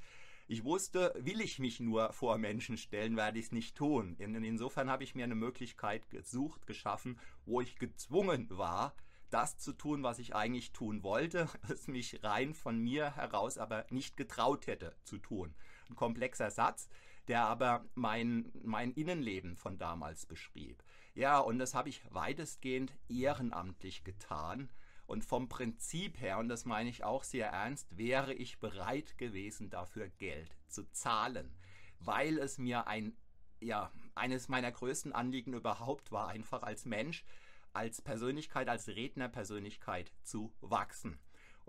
Ich 0.48 0.64
wusste, 0.64 1.14
will 1.16 1.40
ich 1.40 1.60
mich 1.60 1.78
nur 1.78 2.12
vor 2.12 2.36
Menschen 2.36 2.76
stellen, 2.76 3.16
werde 3.16 3.38
ich 3.38 3.46
es 3.46 3.52
nicht 3.52 3.76
tun. 3.76 4.16
In, 4.18 4.34
insofern 4.42 4.90
habe 4.90 5.04
ich 5.04 5.14
mir 5.14 5.22
eine 5.22 5.36
Möglichkeit 5.36 6.10
gesucht, 6.10 6.66
geschaffen, 6.66 7.20
wo 7.44 7.60
ich 7.60 7.78
gezwungen 7.78 8.48
war, 8.50 8.94
das 9.30 9.58
zu 9.58 9.72
tun, 9.72 10.02
was 10.02 10.18
ich 10.18 10.34
eigentlich 10.34 10.72
tun 10.72 11.02
wollte, 11.02 11.48
es 11.68 11.86
mich 11.86 12.22
rein 12.24 12.54
von 12.54 12.78
mir 12.78 13.14
heraus 13.14 13.58
aber 13.58 13.86
nicht 13.90 14.16
getraut 14.16 14.66
hätte 14.66 14.96
zu 15.04 15.18
tun. 15.18 15.54
Ein 15.90 15.96
komplexer 15.96 16.50
Satz, 16.50 16.88
der 17.28 17.42
aber 17.42 17.84
mein, 17.94 18.50
mein 18.62 18.92
Innenleben 18.92 19.56
von 19.56 19.76
damals 19.76 20.24
beschrieb. 20.24 20.82
Ja, 21.14 21.38
und 21.38 21.58
das 21.58 21.74
habe 21.74 21.88
ich 21.88 22.02
weitestgehend 22.10 22.92
ehrenamtlich 23.08 24.04
getan 24.04 24.70
und 25.10 25.24
vom 25.24 25.48
Prinzip 25.48 26.20
her, 26.20 26.38
und 26.38 26.48
das 26.48 26.64
meine 26.64 26.88
ich 26.88 27.02
auch 27.02 27.24
sehr 27.24 27.48
ernst, 27.48 27.98
wäre 27.98 28.32
ich 28.32 28.60
bereit 28.60 29.18
gewesen, 29.18 29.68
dafür 29.68 30.08
Geld 30.08 30.56
zu 30.68 30.88
zahlen, 30.92 31.52
weil 31.98 32.38
es 32.38 32.58
mir 32.58 32.86
ein, 32.86 33.16
ja, 33.58 33.90
eines 34.14 34.48
meiner 34.48 34.70
größten 34.70 35.12
Anliegen 35.12 35.52
überhaupt 35.52 36.12
war, 36.12 36.28
einfach 36.28 36.62
als 36.62 36.84
Mensch, 36.84 37.24
als 37.72 38.00
Persönlichkeit, 38.00 38.68
als 38.68 38.86
Rednerpersönlichkeit 38.86 40.12
zu 40.22 40.52
wachsen. 40.60 41.18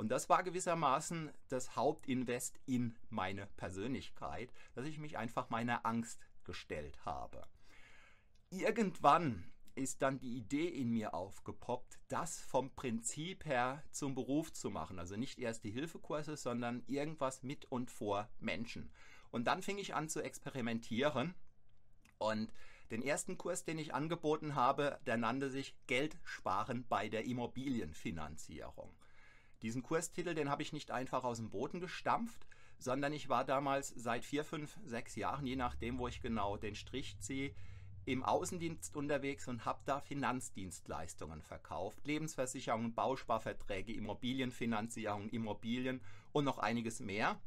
Und 0.01 0.09
das 0.09 0.29
war 0.29 0.41
gewissermaßen 0.41 1.29
das 1.47 1.75
Hauptinvest 1.75 2.59
in 2.65 2.95
meine 3.11 3.45
Persönlichkeit, 3.55 4.51
dass 4.73 4.87
ich 4.87 4.97
mich 4.97 5.19
einfach 5.19 5.51
meiner 5.51 5.85
Angst 5.85 6.25
gestellt 6.43 7.05
habe. 7.05 7.43
Irgendwann 8.49 9.43
ist 9.75 10.01
dann 10.01 10.17
die 10.17 10.37
Idee 10.37 10.67
in 10.69 10.89
mir 10.89 11.13
aufgepoppt, 11.13 11.99
das 12.07 12.41
vom 12.41 12.71
Prinzip 12.71 13.45
her 13.45 13.83
zum 13.91 14.15
Beruf 14.15 14.51
zu 14.51 14.71
machen. 14.71 14.97
Also 14.97 15.17
nicht 15.17 15.37
erst 15.37 15.65
die 15.65 15.69
Hilfekurse, 15.69 16.35
sondern 16.35 16.81
irgendwas 16.87 17.43
mit 17.43 17.65
und 17.65 17.91
vor 17.91 18.27
Menschen. 18.39 18.91
Und 19.29 19.45
dann 19.45 19.61
fing 19.61 19.77
ich 19.77 19.93
an 19.93 20.09
zu 20.09 20.23
experimentieren. 20.23 21.35
Und 22.17 22.51
den 22.89 23.03
ersten 23.03 23.37
Kurs, 23.37 23.65
den 23.65 23.77
ich 23.77 23.93
angeboten 23.93 24.55
habe, 24.55 24.99
der 25.05 25.17
nannte 25.17 25.51
sich 25.51 25.75
Geld 25.85 26.17
sparen 26.23 26.87
bei 26.89 27.07
der 27.07 27.25
Immobilienfinanzierung. 27.25 28.95
Diesen 29.61 29.83
Kurstitel, 29.83 30.33
den 30.33 30.49
habe 30.49 30.63
ich 30.63 30.73
nicht 30.73 30.91
einfach 30.91 31.23
aus 31.23 31.37
dem 31.37 31.49
Boden 31.49 31.79
gestampft, 31.79 32.47
sondern 32.79 33.13
ich 33.13 33.29
war 33.29 33.45
damals 33.45 33.89
seit 33.89 34.25
vier, 34.25 34.43
fünf, 34.43 34.77
sechs 34.83 35.15
Jahren, 35.15 35.45
je 35.45 35.55
nachdem, 35.55 35.99
wo 35.99 36.07
ich 36.07 36.21
genau 36.21 36.57
den 36.57 36.75
Strich 36.75 37.19
ziehe, 37.19 37.53
im 38.05 38.23
Außendienst 38.23 38.95
unterwegs 38.95 39.47
und 39.47 39.65
habe 39.65 39.81
da 39.85 40.01
Finanzdienstleistungen 40.01 41.43
verkauft. 41.43 42.05
Lebensversicherungen, 42.07 42.95
Bausparverträge, 42.95 43.93
Immobilienfinanzierung, 43.93 45.29
Immobilien 45.29 46.01
und 46.31 46.45
noch 46.45 46.57
einiges 46.57 46.99
mehr. 46.99 47.39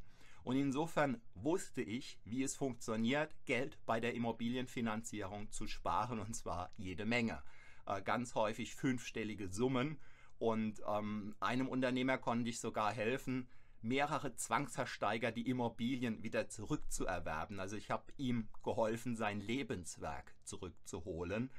Und 0.44 0.56
insofern 0.56 1.20
wusste 1.34 1.82
ich, 1.82 2.18
wie 2.24 2.42
es 2.42 2.54
funktioniert, 2.54 3.34
Geld 3.46 3.78
bei 3.86 3.98
der 3.98 4.14
Immobilienfinanzierung 4.14 5.50
zu 5.50 5.66
sparen 5.66 6.20
und 6.20 6.34
zwar 6.34 6.70
jede 6.76 7.06
Menge. 7.06 7.42
Äh, 7.86 8.02
ganz 8.02 8.34
häufig 8.34 8.74
fünfstellige 8.74 9.48
Summen. 9.48 9.98
Und 10.44 10.82
ähm, 10.86 11.34
einem 11.40 11.68
Unternehmer 11.68 12.18
konnte 12.18 12.50
ich 12.50 12.60
sogar 12.60 12.92
helfen, 12.92 13.48
mehrere 13.80 14.36
Zwangsversteiger 14.36 15.32
die 15.32 15.48
Immobilien 15.48 16.22
wieder 16.22 16.50
zurückzuerwerben. 16.50 17.60
Also 17.60 17.78
ich 17.78 17.90
habe 17.90 18.12
ihm 18.18 18.48
geholfen, 18.62 19.16
sein 19.16 19.40
Lebenswerk 19.40 20.34
zurückzuholen. 20.44 21.50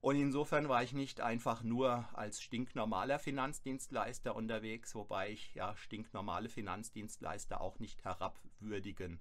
Und 0.00 0.16
insofern 0.16 0.70
war 0.70 0.82
ich 0.82 0.94
nicht 0.94 1.20
einfach 1.20 1.62
nur 1.62 2.08
als 2.14 2.40
stinknormaler 2.40 3.18
Finanzdienstleister 3.18 4.34
unterwegs, 4.34 4.94
wobei 4.94 5.32
ich 5.32 5.54
ja 5.54 5.76
stinknormale 5.76 6.48
Finanzdienstleister 6.48 7.60
auch 7.60 7.80
nicht 7.80 8.02
herabwürdigen, 8.02 9.18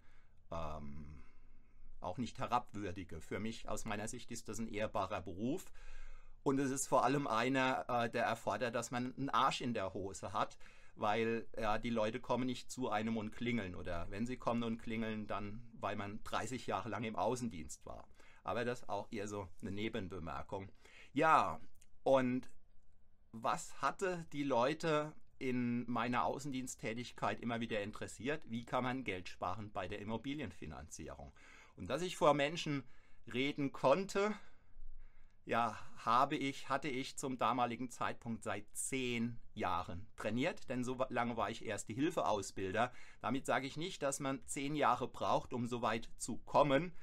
ähm, 0.51 1.21
auch 1.99 2.17
nicht 2.17 2.39
herabwürdige. 2.39 3.19
Für 3.19 3.41
mich 3.41 3.67
aus 3.67 3.83
meiner 3.83 4.07
Sicht 4.07 4.31
ist 4.31 4.47
das 4.47 4.59
ein 4.59 4.69
ehrbarer 4.69 5.21
Beruf. 5.21 5.65
Und 6.47 6.59
es 6.59 6.71
ist 6.71 6.87
vor 6.87 7.03
allem 7.03 7.27
einer, 7.27 7.85
äh, 7.89 8.09
der 8.09 8.23
erfordert, 8.23 8.73
dass 8.73 8.89
man 8.89 9.13
einen 9.17 9.29
Arsch 9.29 9.61
in 9.61 9.73
der 9.73 9.93
Hose 9.93 10.31
hat 10.33 10.57
weil 10.99 11.47
ja, 11.57 11.77
die 11.77 11.89
Leute 11.89 12.19
kommen 12.19 12.45
nicht 12.45 12.71
zu 12.71 12.89
einem 12.89 13.17
und 13.17 13.31
klingeln 13.31 13.75
oder 13.75 14.09
wenn 14.09 14.25
sie 14.25 14.37
kommen 14.37 14.63
und 14.63 14.79
klingeln, 14.79 15.27
dann 15.27 15.61
weil 15.79 15.95
man 15.95 16.19
30 16.23 16.67
Jahre 16.67 16.89
lang 16.89 17.03
im 17.03 17.15
Außendienst 17.15 17.85
war. 17.85 18.07
Aber 18.43 18.65
das 18.65 18.81
ist 18.81 18.89
auch 18.89 19.07
eher 19.11 19.27
so 19.27 19.47
eine 19.61 19.71
Nebenbemerkung. 19.71 20.71
Ja, 21.13 21.59
und 22.03 22.49
was 23.31 23.81
hatte 23.81 24.25
die 24.33 24.43
Leute 24.43 25.13
in 25.37 25.89
meiner 25.89 26.23
Außendiensttätigkeit 26.23 27.41
immer 27.41 27.59
wieder 27.59 27.81
interessiert? 27.81 28.41
Wie 28.45 28.65
kann 28.65 28.83
man 28.83 29.03
Geld 29.03 29.29
sparen 29.29 29.71
bei 29.71 29.87
der 29.87 29.99
Immobilienfinanzierung? 29.99 31.31
Und 31.75 31.87
dass 31.87 32.01
ich 32.01 32.17
vor 32.17 32.33
Menschen 32.33 32.83
reden 33.31 33.71
konnte, 33.71 34.33
ja, 35.47 35.77
habe 36.03 36.35
ich, 36.35 36.67
hatte 36.67 36.89
ich 36.89 37.17
zum 37.17 37.37
damaligen 37.37 37.89
Zeitpunkt 37.89 38.43
seit 38.43 38.65
zehn 38.73 39.39
Jahren 39.53 40.05
trainiert, 40.17 40.69
denn 40.69 40.83
so 40.83 41.03
lange 41.09 41.37
war 41.37 41.49
ich 41.49 41.65
erste 41.65 41.93
Hilfeausbilder. 41.93 42.91
Damit 43.21 43.45
sage 43.45 43.65
ich 43.65 43.77
nicht, 43.77 44.03
dass 44.03 44.19
man 44.19 44.45
zehn 44.45 44.75
Jahre 44.75 45.07
braucht, 45.07 45.53
um 45.53 45.65
so 45.65 45.81
weit 45.81 46.09
zu 46.17 46.37
kommen. 46.39 46.93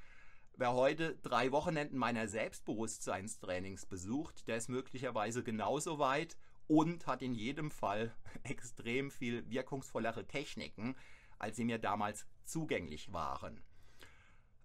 Wer 0.56 0.74
heute 0.74 1.16
drei 1.22 1.52
Wochenenden 1.52 1.96
meiner 1.96 2.28
Selbstbewusstseinstrainings 2.28 3.86
besucht, 3.86 4.46
der 4.46 4.58
ist 4.58 4.68
möglicherweise 4.68 5.42
genauso 5.42 5.98
weit 5.98 6.36
und 6.68 7.06
hat 7.06 7.22
in 7.22 7.34
jedem 7.34 7.70
Fall 7.70 8.14
extrem 8.42 9.10
viel 9.10 9.48
wirkungsvollere 9.48 10.26
Techniken, 10.26 10.96
als 11.38 11.56
sie 11.56 11.64
mir 11.64 11.78
damals 11.78 12.26
zugänglich 12.44 13.10
waren. 13.10 13.62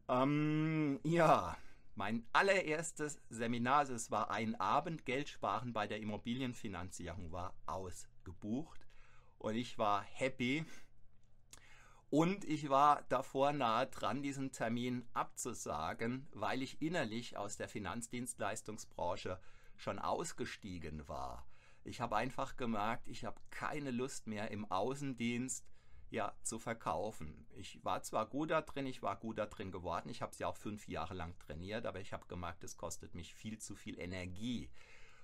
Ähm, 0.09 0.99
ja, 1.03 1.57
mein 1.99 2.25
allererstes 2.31 3.19
Seminar, 3.27 3.79
also 3.79 3.93
es 3.93 4.09
war 4.09 4.31
ein 4.31 4.55
Abend, 4.55 5.05
Geld 5.05 5.27
sparen 5.27 5.73
bei 5.73 5.85
der 5.85 5.99
Immobilienfinanzierung 5.99 7.33
war 7.33 7.53
ausgebucht 7.65 8.87
und 9.37 9.55
ich 9.55 9.77
war 9.77 10.01
happy. 10.03 10.63
Und 12.09 12.45
ich 12.45 12.69
war 12.69 13.03
davor 13.09 13.51
nahe 13.51 13.87
dran, 13.87 14.23
diesen 14.23 14.53
Termin 14.53 15.09
abzusagen, 15.13 16.25
weil 16.31 16.61
ich 16.61 16.81
innerlich 16.81 17.35
aus 17.35 17.57
der 17.57 17.67
Finanzdienstleistungsbranche 17.67 19.37
schon 19.75 19.99
ausgestiegen 19.99 21.05
war. 21.09 21.45
Ich 21.83 21.99
habe 21.99 22.15
einfach 22.15 22.55
gemerkt, 22.55 23.09
ich 23.09 23.25
habe 23.25 23.41
keine 23.49 23.91
Lust 23.91 24.25
mehr 24.25 24.51
im 24.51 24.71
Außendienst 24.71 25.67
ja, 26.11 26.33
zu 26.43 26.59
verkaufen. 26.59 27.45
Ich 27.55 27.83
war 27.83 28.01
zwar 28.01 28.25
gut 28.25 28.51
da 28.51 28.61
drin, 28.61 28.85
ich 28.85 29.01
war 29.01 29.15
gut 29.15 29.37
da 29.37 29.45
drin 29.45 29.71
geworden, 29.71 30.09
ich 30.09 30.21
habe 30.21 30.35
sie 30.35 30.45
auch 30.45 30.57
fünf 30.57 30.87
Jahre 30.87 31.13
lang 31.13 31.37
trainiert, 31.39 31.85
aber 31.85 31.99
ich 31.99 32.13
habe 32.13 32.25
gemerkt, 32.27 32.63
es 32.63 32.77
kostet 32.77 33.15
mich 33.15 33.33
viel 33.33 33.59
zu 33.59 33.75
viel 33.75 33.99
Energie. 33.99 34.69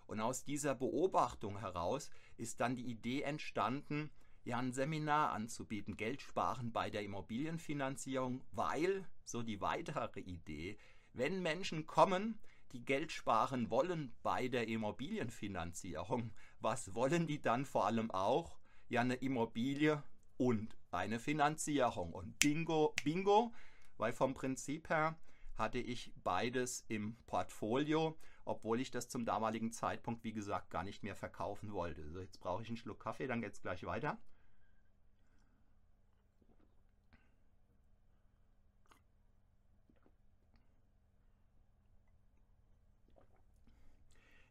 Und 0.08 0.20
aus 0.20 0.44
dieser 0.44 0.76
Beobachtung 0.76 1.60
heraus 1.60 2.12
ist 2.38 2.62
dann 2.62 2.76
die 2.76 2.86
Idee 2.86 3.24
entstanden, 3.24 4.12
ja 4.44 4.60
ein 4.60 4.74
Seminar 4.74 5.32
anzubieten, 5.32 5.98
Geld 5.98 6.22
sparen 6.22 6.72
bei 6.72 6.92
der 6.92 7.02
Immobilienfinanzierung, 7.02 8.44
weil, 8.52 9.06
so 9.24 9.42
die 9.42 9.62
weitere 9.62 10.20
Idee, 10.20 10.78
wenn 11.14 11.42
Menschen 11.42 11.88
kommen, 11.88 12.40
die 12.72 12.86
Geld 12.86 13.12
sparen 13.12 13.72
wollen 13.72 14.14
bei 14.22 14.48
der 14.48 14.68
Immobilienfinanzierung, 14.68 16.32
was 16.60 16.94
wollen 16.94 17.26
die 17.26 17.42
dann 17.42 17.66
vor 17.66 17.86
allem 17.86 18.12
auch? 18.12 18.60
Ja, 18.88 19.02
eine 19.02 19.16
Immobilie 19.16 20.04
und 20.38 20.76
eine 20.92 21.20
Finanzierung. 21.20 22.14
Und 22.14 22.40
bingo, 22.40 22.94
bingo, 23.04 23.54
weil 23.98 24.14
vom 24.14 24.34
Prinzip 24.34 24.90
her 24.90 25.18
hatte 25.56 25.80
ich 25.80 26.12
beides 26.24 26.84
im 26.88 27.16
Portfolio, 27.28 28.18
obwohl 28.44 28.80
ich 28.80 28.92
das 28.92 29.08
zum 29.10 29.26
damaligen 29.26 29.72
Zeitpunkt, 29.72 30.24
wie 30.24 30.34
gesagt, 30.34 30.70
gar 30.70 30.84
nicht 30.84 31.04
mehr 31.04 31.16
verkaufen 31.16 31.72
wollte. 31.74 32.10
So, 32.12 32.20
jetzt 32.20 32.40
brauche 32.40 32.62
ich 32.62 32.68
einen 32.68 32.78
Schluck 32.78 33.00
Kaffee, 33.00 33.28
dann 33.28 33.42
geht 33.42 33.54
es 33.54 33.62
gleich 33.62 33.84
weiter. 33.86 34.18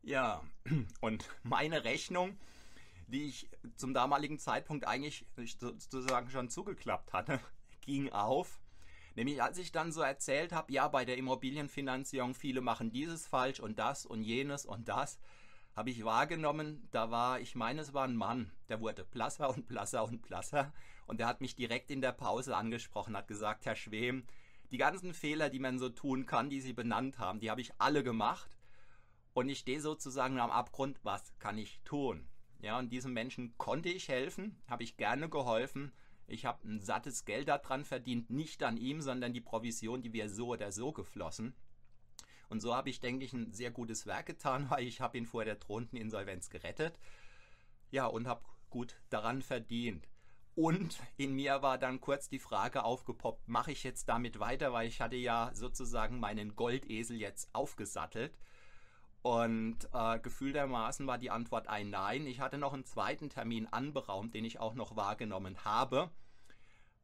Ja, 0.02 0.42
und 1.00 1.28
meine 1.42 1.84
Rechnung, 1.84 2.36
die 3.08 3.24
ich 3.24 3.50
zum 3.76 3.94
damaligen 3.94 4.38
Zeitpunkt 4.38 4.86
eigentlich 4.86 5.26
sozusagen 5.58 6.30
schon 6.30 6.48
zugeklappt 6.48 7.12
hatte, 7.12 7.40
ging 7.80 8.10
auf. 8.12 8.60
Nämlich 9.16 9.42
als 9.42 9.58
ich 9.58 9.70
dann 9.70 9.92
so 9.92 10.00
erzählt 10.00 10.52
habe, 10.52 10.72
ja, 10.72 10.88
bei 10.88 11.04
der 11.04 11.16
Immobilienfinanzierung, 11.16 12.34
viele 12.34 12.60
machen 12.60 12.90
dieses 12.90 13.26
falsch 13.26 13.60
und 13.60 13.78
das 13.78 14.06
und 14.06 14.22
jenes 14.22 14.66
und 14.66 14.88
das, 14.88 15.18
habe 15.74 15.90
ich 15.90 16.04
wahrgenommen, 16.04 16.88
da 16.92 17.10
war, 17.10 17.40
ich 17.40 17.54
meine, 17.54 17.80
es 17.80 17.92
war 17.92 18.04
ein 18.04 18.16
Mann, 18.16 18.52
der 18.68 18.80
wurde 18.80 19.04
blasser 19.04 19.50
und 19.50 19.66
blasser 19.66 20.04
und 20.04 20.22
blasser 20.22 20.72
und 21.06 21.18
der 21.18 21.26
hat 21.26 21.40
mich 21.40 21.56
direkt 21.56 21.90
in 21.90 22.00
der 22.00 22.12
Pause 22.12 22.56
angesprochen, 22.56 23.16
hat 23.16 23.28
gesagt, 23.28 23.66
Herr 23.66 23.74
Schwem, 23.74 24.24
die 24.70 24.78
ganzen 24.78 25.14
Fehler, 25.14 25.50
die 25.50 25.58
man 25.58 25.78
so 25.78 25.88
tun 25.88 26.26
kann, 26.26 26.48
die 26.48 26.60
Sie 26.60 26.72
benannt 26.72 27.18
haben, 27.18 27.40
die 27.40 27.50
habe 27.50 27.60
ich 27.60 27.72
alle 27.78 28.04
gemacht 28.04 28.56
und 29.32 29.48
ich 29.48 29.58
stehe 29.58 29.80
sozusagen 29.80 30.38
am 30.38 30.50
Abgrund, 30.50 31.00
was 31.02 31.36
kann 31.38 31.58
ich 31.58 31.80
tun? 31.84 32.26
Ja, 32.64 32.78
und 32.78 32.88
diesem 32.88 33.12
Menschen 33.12 33.52
konnte 33.58 33.90
ich 33.90 34.08
helfen, 34.08 34.56
habe 34.68 34.84
ich 34.84 34.96
gerne 34.96 35.28
geholfen. 35.28 35.92
Ich 36.26 36.46
habe 36.46 36.66
ein 36.66 36.80
sattes 36.80 37.26
Geld 37.26 37.48
daran 37.48 37.84
verdient, 37.84 38.30
nicht 38.30 38.62
an 38.62 38.78
ihm, 38.78 39.02
sondern 39.02 39.34
die 39.34 39.42
Provision, 39.42 40.00
die 40.00 40.14
wir 40.14 40.30
so 40.30 40.46
oder 40.46 40.72
so 40.72 40.90
geflossen. 40.90 41.54
Und 42.48 42.60
so 42.60 42.74
habe 42.74 42.88
ich, 42.88 43.00
denke 43.00 43.22
ich, 43.26 43.34
ein 43.34 43.52
sehr 43.52 43.70
gutes 43.70 44.06
Werk 44.06 44.24
getan, 44.24 44.64
weil 44.70 44.84
ich 44.86 45.02
habe 45.02 45.18
ihn 45.18 45.26
vor 45.26 45.44
der 45.44 45.56
drohenden 45.56 45.98
Insolvenz 45.98 46.48
gerettet. 46.48 46.98
Ja, 47.90 48.06
und 48.06 48.26
habe 48.26 48.46
gut 48.70 48.96
daran 49.10 49.42
verdient. 49.42 50.08
Und 50.54 50.98
in 51.18 51.34
mir 51.34 51.60
war 51.60 51.76
dann 51.76 52.00
kurz 52.00 52.30
die 52.30 52.38
Frage 52.38 52.84
aufgepoppt, 52.84 53.46
mache 53.46 53.72
ich 53.72 53.84
jetzt 53.84 54.08
damit 54.08 54.40
weiter, 54.40 54.72
weil 54.72 54.88
ich 54.88 55.02
hatte 55.02 55.16
ja 55.16 55.50
sozusagen 55.52 56.18
meinen 56.18 56.56
Goldesel 56.56 57.18
jetzt 57.18 57.54
aufgesattelt. 57.54 58.38
Und 59.24 59.88
äh, 59.94 60.18
gefühltermaßen 60.18 61.06
war 61.06 61.16
die 61.16 61.30
Antwort 61.30 61.66
ein 61.66 61.88
Nein. 61.88 62.26
Ich 62.26 62.40
hatte 62.40 62.58
noch 62.58 62.74
einen 62.74 62.84
zweiten 62.84 63.30
Termin 63.30 63.66
anberaumt, 63.66 64.34
den 64.34 64.44
ich 64.44 64.60
auch 64.60 64.74
noch 64.74 64.96
wahrgenommen 64.96 65.64
habe. 65.64 66.10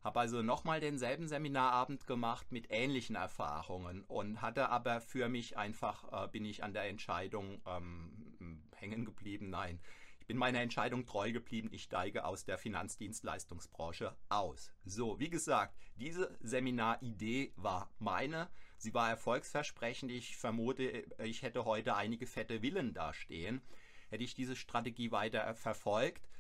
Habe 0.03 0.21
also 0.21 0.43
nochmal 0.43 0.81
denselben 0.81 1.29
Seminarabend 1.29 2.07
gemacht 2.07 2.53
mit 2.53 2.67
ähnlichen 2.69 3.17
Erfahrungen 3.17 4.05
und 4.05 4.43
hatte 4.43 4.69
aber 4.69 5.01
für 5.01 5.31
mich 5.31 5.57
einfach, 5.57 6.25
äh, 6.27 6.29
bin 6.29 6.45
ich 6.45 6.63
an 6.63 6.75
der 6.75 6.91
Entscheidung 6.91 7.63
ähm, 7.67 8.69
hängen 8.77 9.07
geblieben. 9.07 9.49
Nein, 9.49 9.81
ich 10.21 10.27
bin 10.27 10.37
meiner 10.37 10.61
Entscheidung 10.61 11.07
treu 11.07 11.33
geblieben. 11.33 11.71
Ich 11.73 11.85
steige 11.85 12.27
aus 12.27 12.45
der 12.45 12.59
Finanzdienstleistungsbranche 12.59 14.15
aus. 14.29 14.71
So, 14.85 15.19
wie 15.19 15.31
gesagt, 15.31 15.75
diese 15.97 16.37
Seminaridee 16.43 17.55
war 17.57 17.91
meine. 17.99 18.51
Sie 18.81 18.95
war 18.95 19.11
erfolgsversprechend. 19.11 20.11
Ich 20.11 20.39
vermute, 20.39 20.83
ich 21.23 21.43
hätte 21.43 21.67
heute 21.67 21.97
einige 21.97 22.27
fette 22.27 22.61
Villen 22.61 22.95
dastehen. 22.95 23.61
Hätte 24.09 24.25
ich 24.25 24.35
diese 24.35 24.57
Strategie 24.57 25.13
weiter 25.13 25.55
verfolgt, 25.55 26.31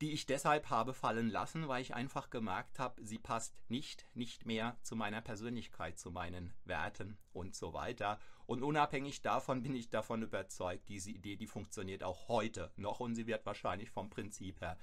die 0.00 0.12
ich 0.12 0.24
deshalb 0.24 0.70
habe 0.70 0.94
fallen 0.94 1.28
lassen, 1.28 1.68
weil 1.68 1.82
ich 1.82 1.94
einfach 1.94 2.30
gemerkt 2.30 2.78
habe, 2.78 3.04
sie 3.04 3.18
passt 3.18 3.62
nicht, 3.68 4.06
nicht 4.14 4.46
mehr 4.46 4.78
zu 4.82 4.96
meiner 4.96 5.20
Persönlichkeit, 5.20 5.98
zu 5.98 6.10
meinen 6.10 6.54
Werten 6.64 7.18
und 7.34 7.54
so 7.54 7.74
weiter. 7.74 8.18
Und 8.46 8.62
unabhängig 8.62 9.20
davon 9.20 9.62
bin 9.62 9.74
ich 9.74 9.90
davon 9.90 10.22
überzeugt, 10.22 10.88
diese 10.88 11.10
Idee, 11.10 11.36
die 11.36 11.46
funktioniert 11.46 12.02
auch 12.02 12.28
heute 12.28 12.72
noch 12.76 13.00
und 13.00 13.14
sie 13.14 13.26
wird 13.26 13.44
wahrscheinlich 13.44 13.90
vom 13.90 14.08
Prinzip 14.08 14.62
her 14.62 14.78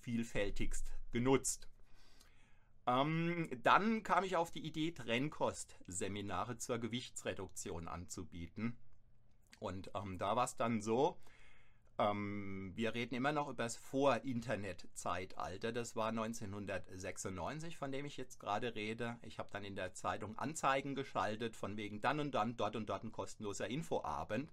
vielfältigst 0.00 0.90
genutzt. 1.12 1.68
Ähm, 2.86 3.48
dann 3.62 4.02
kam 4.02 4.24
ich 4.24 4.36
auf 4.36 4.50
die 4.50 4.64
Idee, 4.66 4.92
Trennkost-Seminare 4.92 6.58
zur 6.58 6.78
Gewichtsreduktion 6.78 7.88
anzubieten. 7.88 8.76
Und 9.58 9.90
ähm, 9.94 10.18
da 10.18 10.36
war 10.36 10.44
es 10.44 10.56
dann 10.56 10.80
so, 10.80 11.18
ähm, 12.00 12.72
wir 12.74 12.94
reden 12.94 13.14
immer 13.14 13.32
noch 13.32 13.48
über 13.48 13.64
das 13.64 13.76
Vor-Internet-Zeitalter. 13.76 15.70
Das 15.72 15.96
war 15.96 16.08
1996, 16.08 17.76
von 17.76 17.92
dem 17.92 18.06
ich 18.06 18.16
jetzt 18.16 18.40
gerade 18.40 18.74
rede. 18.74 19.18
Ich 19.22 19.38
habe 19.38 19.50
dann 19.52 19.64
in 19.64 19.76
der 19.76 19.92
Zeitung 19.92 20.38
Anzeigen 20.38 20.94
geschaltet, 20.94 21.56
von 21.56 21.76
wegen 21.76 22.00
dann 22.00 22.20
und 22.20 22.34
dann, 22.34 22.56
dort 22.56 22.76
und 22.76 22.88
dort 22.88 23.04
ein 23.04 23.12
kostenloser 23.12 23.68
Infoabend. 23.68 24.50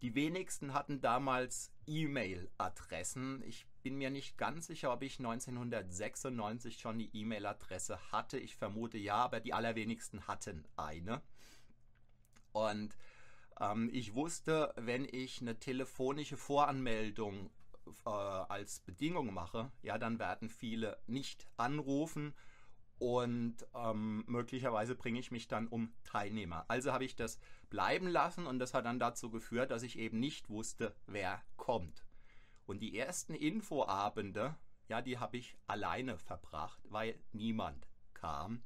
Die 0.00 0.14
wenigsten 0.14 0.72
hatten 0.72 1.00
damals 1.00 1.70
E-Mail-Adressen. 1.86 3.42
Ich 3.44 3.66
bin 3.82 3.96
mir 3.96 4.10
nicht 4.10 4.38
ganz 4.38 4.66
sicher, 4.66 4.92
ob 4.92 5.02
ich 5.02 5.18
1996 5.18 6.78
schon 6.78 6.98
die 6.98 7.10
E-Mail-Adresse 7.12 8.12
hatte. 8.12 8.38
Ich 8.38 8.56
vermute 8.56 8.98
ja, 8.98 9.16
aber 9.16 9.40
die 9.40 9.52
allerwenigsten 9.52 10.26
hatten 10.26 10.64
eine. 10.76 11.22
Und 12.52 12.96
ähm, 13.60 13.90
ich 13.92 14.14
wusste, 14.14 14.72
wenn 14.76 15.06
ich 15.10 15.40
eine 15.40 15.58
telefonische 15.58 16.36
Voranmeldung 16.36 17.50
äh, 18.04 18.10
als 18.10 18.80
Bedingung 18.80 19.32
mache, 19.32 19.70
ja, 19.82 19.98
dann 19.98 20.18
werden 20.18 20.48
viele 20.48 20.98
nicht 21.06 21.46
anrufen 21.56 22.34
und 22.98 23.56
ähm, 23.74 24.22
möglicherweise 24.28 24.94
bringe 24.94 25.18
ich 25.18 25.32
mich 25.32 25.48
dann 25.48 25.66
um 25.66 25.92
Teilnehmer. 26.04 26.64
Also 26.68 26.92
habe 26.92 27.04
ich 27.04 27.16
das 27.16 27.40
bleiben 27.68 28.06
lassen 28.06 28.46
und 28.46 28.60
das 28.60 28.74
hat 28.74 28.84
dann 28.84 29.00
dazu 29.00 29.30
geführt, 29.30 29.72
dass 29.72 29.82
ich 29.82 29.98
eben 29.98 30.20
nicht 30.20 30.50
wusste, 30.50 30.94
wer 31.06 31.42
kommt. 31.56 32.04
Und 32.66 32.80
die 32.80 32.98
ersten 32.98 33.34
Infoabende, 33.34 34.56
ja, 34.88 35.02
die 35.02 35.18
habe 35.18 35.36
ich 35.36 35.56
alleine 35.66 36.18
verbracht, 36.18 36.80
weil 36.88 37.18
niemand 37.32 37.86
kam. 38.14 38.62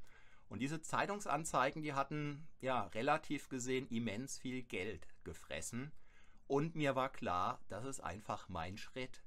Und 0.48 0.60
diese 0.60 0.80
Zeitungsanzeigen, 0.80 1.82
die 1.82 1.94
hatten 1.94 2.46
ja 2.60 2.84
relativ 2.88 3.48
gesehen 3.48 3.88
immens 3.88 4.38
viel 4.38 4.62
Geld 4.62 5.08
gefressen. 5.24 5.92
Und 6.46 6.76
mir 6.76 6.94
war 6.94 7.10
klar, 7.10 7.60
das 7.68 7.84
ist 7.84 8.00
einfach 8.00 8.48
mein 8.48 8.76
Schritt. 8.76 9.22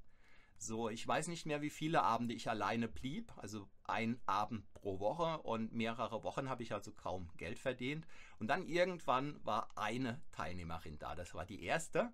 So, 0.56 0.90
ich 0.90 1.06
weiß 1.06 1.28
nicht 1.28 1.46
mehr, 1.46 1.62
wie 1.62 1.70
viele 1.70 2.02
Abende 2.02 2.34
ich 2.34 2.48
alleine 2.48 2.86
blieb, 2.86 3.32
also 3.38 3.66
ein 3.84 4.20
Abend 4.26 4.70
pro 4.74 5.00
Woche 5.00 5.38
und 5.42 5.72
mehrere 5.72 6.22
Wochen 6.22 6.50
habe 6.50 6.62
ich 6.62 6.74
also 6.74 6.92
kaum 6.92 7.30
Geld 7.38 7.58
verdient. 7.58 8.06
Und 8.38 8.48
dann 8.48 8.66
irgendwann 8.66 9.42
war 9.42 9.68
eine 9.74 10.20
Teilnehmerin 10.32 10.98
da, 10.98 11.14
das 11.14 11.34
war 11.34 11.46
die 11.46 11.62
erste. 11.64 12.12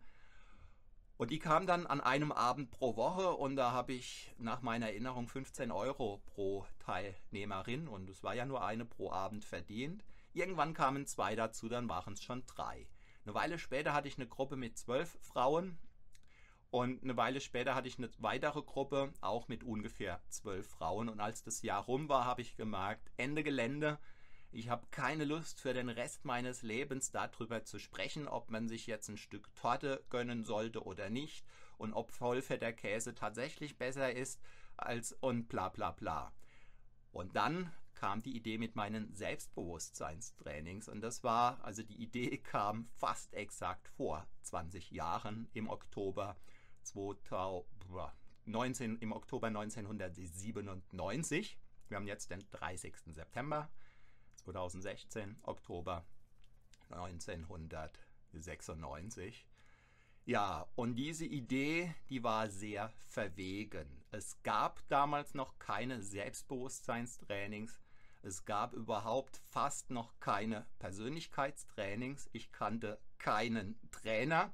Und 1.19 1.31
die 1.31 1.39
kam 1.39 1.67
dann 1.67 1.87
an 1.87 2.03
einem 2.03 2.31
Abend 2.31 2.71
pro 2.71 2.97
Woche 2.97 3.31
und 3.31 3.57
da 3.57 3.73
habe 3.73 3.95
ich 3.95 4.35
nach 4.39 4.61
meiner 4.61 4.89
Erinnerung 4.89 5.29
15 5.29 5.71
Euro 5.73 6.21
pro 6.27 6.67
Teilnehmerin 6.79 7.89
und 7.89 8.11
es 8.11 8.23
war 8.23 8.35
ja 8.35 8.45
nur 8.45 8.63
eine 8.63 8.85
pro 8.85 9.11
Abend 9.11 9.45
verdient. 9.45 10.05
Irgendwann 10.35 10.75
kamen 10.75 11.07
zwei 11.07 11.35
dazu, 11.35 11.71
dann 11.71 11.89
waren 11.89 12.13
es 12.13 12.23
schon 12.23 12.45
drei. 12.47 12.87
Eine 13.25 13.35
Weile 13.35 13.59
später 13.59 13.95
hatte 13.95 14.09
ich 14.09 14.19
eine 14.19 14.29
Gruppe 14.29 14.57
mit 14.57 14.77
zwölf 14.77 15.17
Frauen 15.23 15.79
und 16.71 17.03
eine 17.03 17.17
Weile 17.17 17.41
später 17.41 17.75
hatte 17.75 17.89
ich 17.89 17.97
eine 17.97 18.11
weitere 18.19 18.61
Gruppe, 18.61 19.11
auch 19.23 19.49
mit 19.49 19.65
ungefähr 19.65 20.21
zwölf 20.29 20.69
Frauen. 20.69 21.09
Und 21.09 21.21
als 21.21 21.43
das 21.43 21.63
Jahr 21.63 21.85
rum 21.85 22.11
war, 22.11 22.27
habe 22.27 22.43
ich 22.43 22.57
gemerkt, 22.57 23.11
Ende 23.17 23.43
Gelände, 23.43 23.99
ich 24.53 24.69
habe 24.69 24.87
keine 24.91 25.25
Lust 25.25 25.61
für 25.61 25.75
den 25.75 25.89
Rest 25.89 26.25
meines 26.25 26.63
Lebens 26.63 27.11
darüber 27.11 27.65
zu 27.65 27.79
sprechen, 27.79 28.29
ob 28.29 28.51
man 28.51 28.69
sich 28.69 28.87
jetzt 28.87 29.09
ein 29.09 29.17
Stück 29.17 29.55
Torte 29.55 30.05
gönnen 30.11 30.45
sollte 30.45 30.85
oder 30.85 31.11
nicht 31.11 31.45
und 31.79 31.93
ob 31.93 32.13
vollfetter 32.13 32.73
Käse 32.73 33.15
tatsächlich 33.15 33.77
besser 33.77 34.13
ist 34.13 34.41
als 34.77 35.13
und 35.13 35.49
bla 35.49 35.69
bla 35.69 35.91
bla. 35.91 36.33
Und 37.13 37.37
dann 37.37 37.73
kam 37.95 38.23
die 38.23 38.37
Idee 38.37 38.59
mit 38.59 38.77
meinen 38.77 39.15
Selbstbewusstseinstrainings 39.15 40.89
und 40.89 41.01
das 41.01 41.25
war, 41.25 41.65
also 41.65 41.83
die 41.83 42.03
Idee 42.03 42.39
kam 42.45 42.89
fast 42.97 43.35
exakt 43.35 43.89
vor 43.89 44.27
20 44.43 44.91
Jahren 44.91 45.49
im 45.55 45.69
Oktober 45.69 46.37
2019, 46.83 48.99
im 48.99 49.13
Oktober 49.13 49.47
1997. 49.49 51.59
Wir 51.89 51.97
haben 51.97 52.07
jetzt 52.07 52.31
den 52.31 52.45
30. 52.51 52.95
September 53.13 53.71
2016, 54.47 55.37
Oktober 55.43 56.07
1996. 56.91 59.47
Ja, 60.25 60.67
und 60.75 60.97
diese 60.97 61.25
Idee, 61.25 61.95
die 62.11 62.23
war 62.23 62.49
sehr 62.49 62.91
verwegen. 63.09 64.05
Es 64.11 64.43
gab 64.43 64.87
damals 64.89 65.33
noch 65.35 65.59
keine 65.59 66.03
Selbstbewusstseinstrainings. 66.03 67.81
Es 68.23 68.45
gab 68.45 68.73
überhaupt 68.73 69.41
fast 69.45 69.91
noch 69.91 70.19
keine 70.21 70.67
Persönlichkeitstrainings. 70.79 72.29
Ich 72.33 72.53
kannte 72.53 73.01
keinen 73.19 73.79
Trainer. 73.91 74.53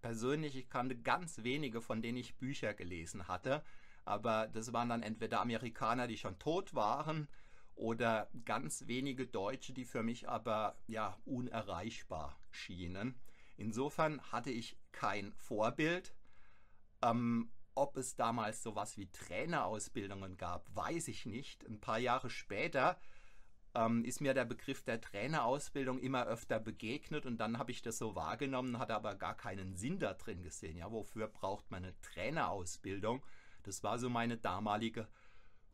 persönlich, 0.00 0.56
ich 0.56 0.68
kannte 0.68 0.96
ganz 0.96 1.44
wenige, 1.44 1.80
von 1.80 2.02
denen 2.02 2.18
ich 2.18 2.36
Bücher 2.36 2.74
gelesen 2.74 3.28
hatte. 3.28 3.62
Aber 4.04 4.48
das 4.48 4.72
waren 4.72 4.88
dann 4.88 5.02
entweder 5.02 5.40
Amerikaner, 5.40 6.08
die 6.08 6.18
schon 6.18 6.38
tot 6.40 6.74
waren, 6.74 7.28
oder 7.74 8.28
ganz 8.44 8.86
wenige 8.86 9.26
Deutsche, 9.26 9.72
die 9.72 9.84
für 9.84 10.02
mich 10.02 10.28
aber 10.28 10.76
ja 10.86 11.18
unerreichbar 11.24 12.38
schienen. 12.50 13.14
Insofern 13.56 14.20
hatte 14.32 14.50
ich 14.50 14.76
kein 14.92 15.32
Vorbild. 15.32 16.14
Ähm, 17.02 17.50
ob 17.74 17.96
es 17.96 18.16
damals 18.16 18.62
sowas 18.62 18.98
wie 18.98 19.10
Trainerausbildungen 19.10 20.36
gab, 20.36 20.66
weiß 20.74 21.08
ich 21.08 21.24
nicht. 21.24 21.66
Ein 21.66 21.80
paar 21.80 21.98
Jahre 21.98 22.28
später 22.28 22.98
ähm, 23.74 24.04
ist 24.04 24.20
mir 24.20 24.34
der 24.34 24.44
Begriff 24.44 24.82
der 24.82 25.00
Trainerausbildung 25.00 25.98
immer 25.98 26.26
öfter 26.26 26.60
begegnet 26.60 27.24
und 27.24 27.38
dann 27.38 27.58
habe 27.58 27.70
ich 27.70 27.80
das 27.80 27.98
so 27.98 28.14
wahrgenommen, 28.14 28.78
hatte 28.78 28.94
aber 28.94 29.14
gar 29.14 29.34
keinen 29.34 29.76
Sinn 29.76 29.98
da 29.98 30.12
drin 30.12 30.42
gesehen. 30.42 30.76
Ja, 30.76 30.90
wofür 30.92 31.28
braucht 31.28 31.70
man 31.70 31.84
eine 31.84 31.98
Trainerausbildung? 32.02 33.22
Das 33.62 33.82
war 33.82 33.98
so 33.98 34.10
meine 34.10 34.36
damalige 34.36 35.08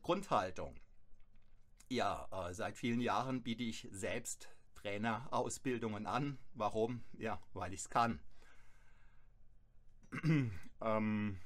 Grundhaltung. 0.01 0.75
Ja, 1.89 2.27
äh, 2.31 2.53
seit 2.53 2.77
vielen 2.77 3.01
Jahren 3.01 3.41
biete 3.41 3.63
ich 3.63 3.87
selbst 3.91 4.47
Trainerausbildungen 4.75 6.05
an. 6.05 6.37
Warum? 6.53 7.03
Ja, 7.17 7.41
weil 7.53 7.73
ich 7.73 7.81
es 7.81 7.89
kann. 7.89 8.19
ähm, 10.81 11.39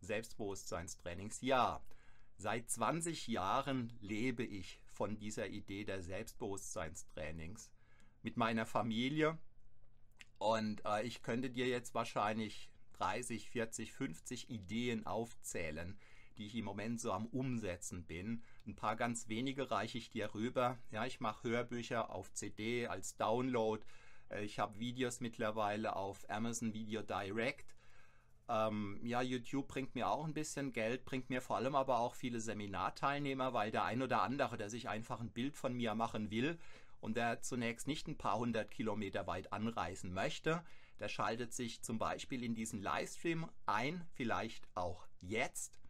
Selbstbewusstseinstrainings. 0.00 1.42
Ja, 1.42 1.82
seit 2.38 2.70
20 2.70 3.26
Jahren 3.28 3.92
lebe 4.00 4.44
ich 4.44 4.80
von 4.86 5.18
dieser 5.18 5.48
Idee 5.48 5.84
der 5.84 6.00
Selbstbewusstseinstrainings 6.00 7.70
mit 8.22 8.38
meiner 8.38 8.64
Familie. 8.64 9.36
Und 10.38 10.82
äh, 10.86 11.02
ich 11.06 11.20
könnte 11.22 11.50
dir 11.50 11.68
jetzt 11.68 11.94
wahrscheinlich 11.94 12.70
30, 12.94 13.50
40, 13.50 13.92
50 13.92 14.48
Ideen 14.48 15.06
aufzählen, 15.06 15.98
die 16.40 16.46
ich 16.46 16.56
im 16.56 16.64
Moment 16.64 17.00
so 17.00 17.12
am 17.12 17.26
Umsetzen 17.26 18.06
bin. 18.06 18.42
Ein 18.66 18.74
paar 18.74 18.96
ganz 18.96 19.28
wenige 19.28 19.70
reiche 19.70 19.98
ich 19.98 20.08
dir 20.08 20.34
rüber. 20.34 20.78
Ja, 20.90 21.04
ich 21.04 21.20
mache 21.20 21.48
Hörbücher 21.48 22.10
auf 22.10 22.32
CD 22.32 22.86
als 22.86 23.16
Download. 23.16 23.84
Äh, 24.30 24.44
ich 24.44 24.58
habe 24.58 24.78
Videos 24.78 25.20
mittlerweile 25.20 25.94
auf 25.94 26.28
Amazon 26.30 26.72
Video 26.72 27.02
Direct. 27.02 27.76
Ähm, 28.48 28.98
ja, 29.02 29.20
YouTube 29.20 29.68
bringt 29.68 29.94
mir 29.94 30.08
auch 30.08 30.24
ein 30.24 30.32
bisschen 30.32 30.72
Geld, 30.72 31.04
bringt 31.04 31.28
mir 31.28 31.42
vor 31.42 31.56
allem 31.56 31.74
aber 31.74 31.98
auch 32.00 32.14
viele 32.14 32.40
Seminarteilnehmer, 32.40 33.52
weil 33.52 33.70
der 33.70 33.84
ein 33.84 34.02
oder 34.02 34.22
andere, 34.22 34.56
der 34.56 34.70
sich 34.70 34.88
einfach 34.88 35.20
ein 35.20 35.30
Bild 35.30 35.56
von 35.56 35.74
mir 35.74 35.94
machen 35.94 36.30
will 36.30 36.58
und 37.00 37.18
der 37.18 37.42
zunächst 37.42 37.86
nicht 37.86 38.08
ein 38.08 38.16
paar 38.16 38.38
hundert 38.38 38.70
Kilometer 38.70 39.26
weit 39.26 39.52
anreisen 39.52 40.12
möchte, 40.14 40.64
der 40.98 41.08
schaltet 41.08 41.52
sich 41.52 41.82
zum 41.82 41.98
Beispiel 41.98 42.42
in 42.42 42.54
diesen 42.54 42.82
Livestream 42.82 43.48
ein, 43.66 44.06
vielleicht 44.14 44.66
auch 44.74 45.06
jetzt 45.20 45.80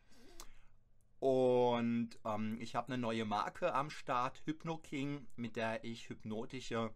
und 1.20 2.18
ähm, 2.24 2.58
ich 2.60 2.74
habe 2.74 2.88
eine 2.88 2.98
neue 2.98 3.26
Marke 3.26 3.74
am 3.74 3.90
Start, 3.90 4.42
HypnoKing, 4.46 5.26
mit 5.36 5.54
der 5.56 5.84
ich 5.84 6.08
hypnotische 6.08 6.94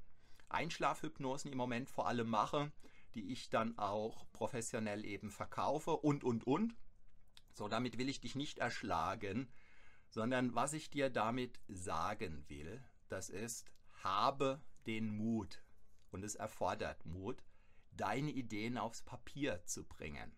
Einschlafhypnosen 0.49 1.53
im 1.53 1.59
Moment 1.59 1.91
vor 1.91 2.09
allem 2.09 2.31
mache, 2.31 2.73
die 3.15 3.31
ich 3.33 3.51
dann 3.51 3.79
auch 3.79 4.27
professionell 4.33 5.05
eben 5.05 5.31
verkaufe 5.31 5.93
und, 5.93 6.25
und, 6.25 6.47
und. 6.47 6.75
So, 7.53 7.69
damit 7.69 7.99
will 7.99 8.09
ich 8.09 8.21
dich 8.21 8.35
nicht 8.35 8.59
erschlagen, 8.59 9.49
sondern 10.09 10.55
was 10.55 10.73
ich 10.73 10.91
dir 10.91 11.11
damit 11.11 11.61
sagen 11.69 12.45
will, 12.49 12.83
das 13.09 13.29
ist, 13.29 13.71
habe 14.03 14.61
den 14.87 15.17
Mut, 15.17 15.63
und 16.11 16.25
es 16.25 16.35
erfordert 16.35 17.05
Mut, 17.05 17.45
deine 17.91 18.31
Ideen 18.31 18.79
aufs 18.79 19.03
Papier 19.03 19.65
zu 19.67 19.85
bringen. 19.85 20.35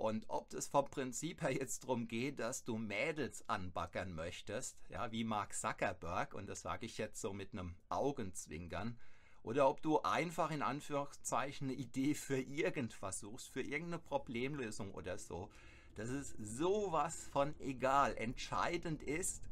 Und 0.00 0.24
ob 0.30 0.50
es 0.54 0.66
vom 0.66 0.86
Prinzip 0.86 1.42
her 1.42 1.52
jetzt 1.52 1.84
darum 1.84 2.08
geht, 2.08 2.38
dass 2.38 2.64
du 2.64 2.78
Mädels 2.78 3.46
anbackern 3.50 4.14
möchtest, 4.14 4.78
ja, 4.88 5.12
wie 5.12 5.24
Mark 5.24 5.52
Zuckerberg, 5.52 6.32
und 6.32 6.48
das 6.48 6.62
sage 6.62 6.86
ich 6.86 6.96
jetzt 6.96 7.20
so 7.20 7.34
mit 7.34 7.52
einem 7.52 7.74
Augenzwinkern, 7.90 8.98
oder 9.42 9.68
ob 9.68 9.82
du 9.82 10.00
einfach 10.00 10.52
in 10.52 10.62
Anführungszeichen 10.62 11.68
eine 11.68 11.76
Idee 11.76 12.14
für 12.14 12.40
irgendwas 12.40 13.20
suchst, 13.20 13.50
für 13.50 13.60
irgendeine 13.60 13.98
Problemlösung 13.98 14.94
oder 14.94 15.18
so, 15.18 15.50
das 15.96 16.08
ist 16.08 16.34
sowas 16.38 17.28
von 17.30 17.54
egal. 17.60 18.16
Entscheidend 18.16 19.02
ist, 19.02 19.42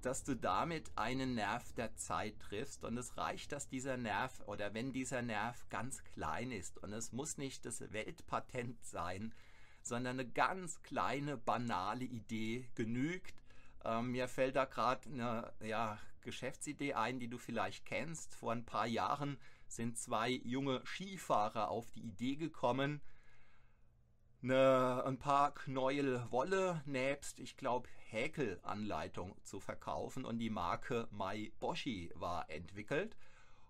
dass 0.00 0.22
du 0.22 0.36
damit 0.36 0.92
einen 0.94 1.34
Nerv 1.34 1.72
der 1.72 1.96
Zeit 1.96 2.38
triffst 2.38 2.84
und 2.84 2.96
es 2.98 3.16
reicht, 3.16 3.50
dass 3.50 3.68
dieser 3.68 3.96
Nerv 3.96 4.42
oder 4.46 4.74
wenn 4.74 4.92
dieser 4.92 5.22
Nerv 5.22 5.68
ganz 5.70 6.04
klein 6.04 6.52
ist 6.52 6.78
und 6.78 6.92
es 6.92 7.10
muss 7.10 7.36
nicht 7.36 7.64
das 7.66 7.80
Weltpatent 7.92 8.84
sein, 8.84 9.34
sondern 9.86 10.20
eine 10.20 10.28
ganz 10.28 10.82
kleine, 10.82 11.36
banale 11.36 12.04
Idee 12.04 12.68
genügt. 12.74 13.34
Ähm, 13.84 14.12
mir 14.12 14.28
fällt 14.28 14.56
da 14.56 14.64
gerade 14.64 15.08
eine 15.08 15.52
ja, 15.60 15.98
Geschäftsidee 16.20 16.94
ein, 16.94 17.18
die 17.20 17.28
du 17.28 17.38
vielleicht 17.38 17.84
kennst. 17.84 18.34
Vor 18.34 18.52
ein 18.52 18.64
paar 18.64 18.86
Jahren 18.86 19.38
sind 19.66 19.98
zwei 19.98 20.30
junge 20.30 20.82
Skifahrer 20.84 21.68
auf 21.68 21.90
die 21.92 22.02
Idee 22.02 22.36
gekommen, 22.36 23.00
eine, 24.42 25.04
ein 25.06 25.18
paar 25.18 25.54
Knäuel 25.54 26.26
Wolle 26.30 26.82
nebst, 26.84 27.38
ich 27.38 27.56
glaube, 27.56 27.88
Häkelanleitung 28.08 29.36
zu 29.44 29.60
verkaufen 29.60 30.24
und 30.24 30.38
die 30.38 30.50
Marke 30.50 31.06
Mai 31.12 31.52
Boshi 31.60 32.10
war 32.16 32.50
entwickelt. 32.50 33.16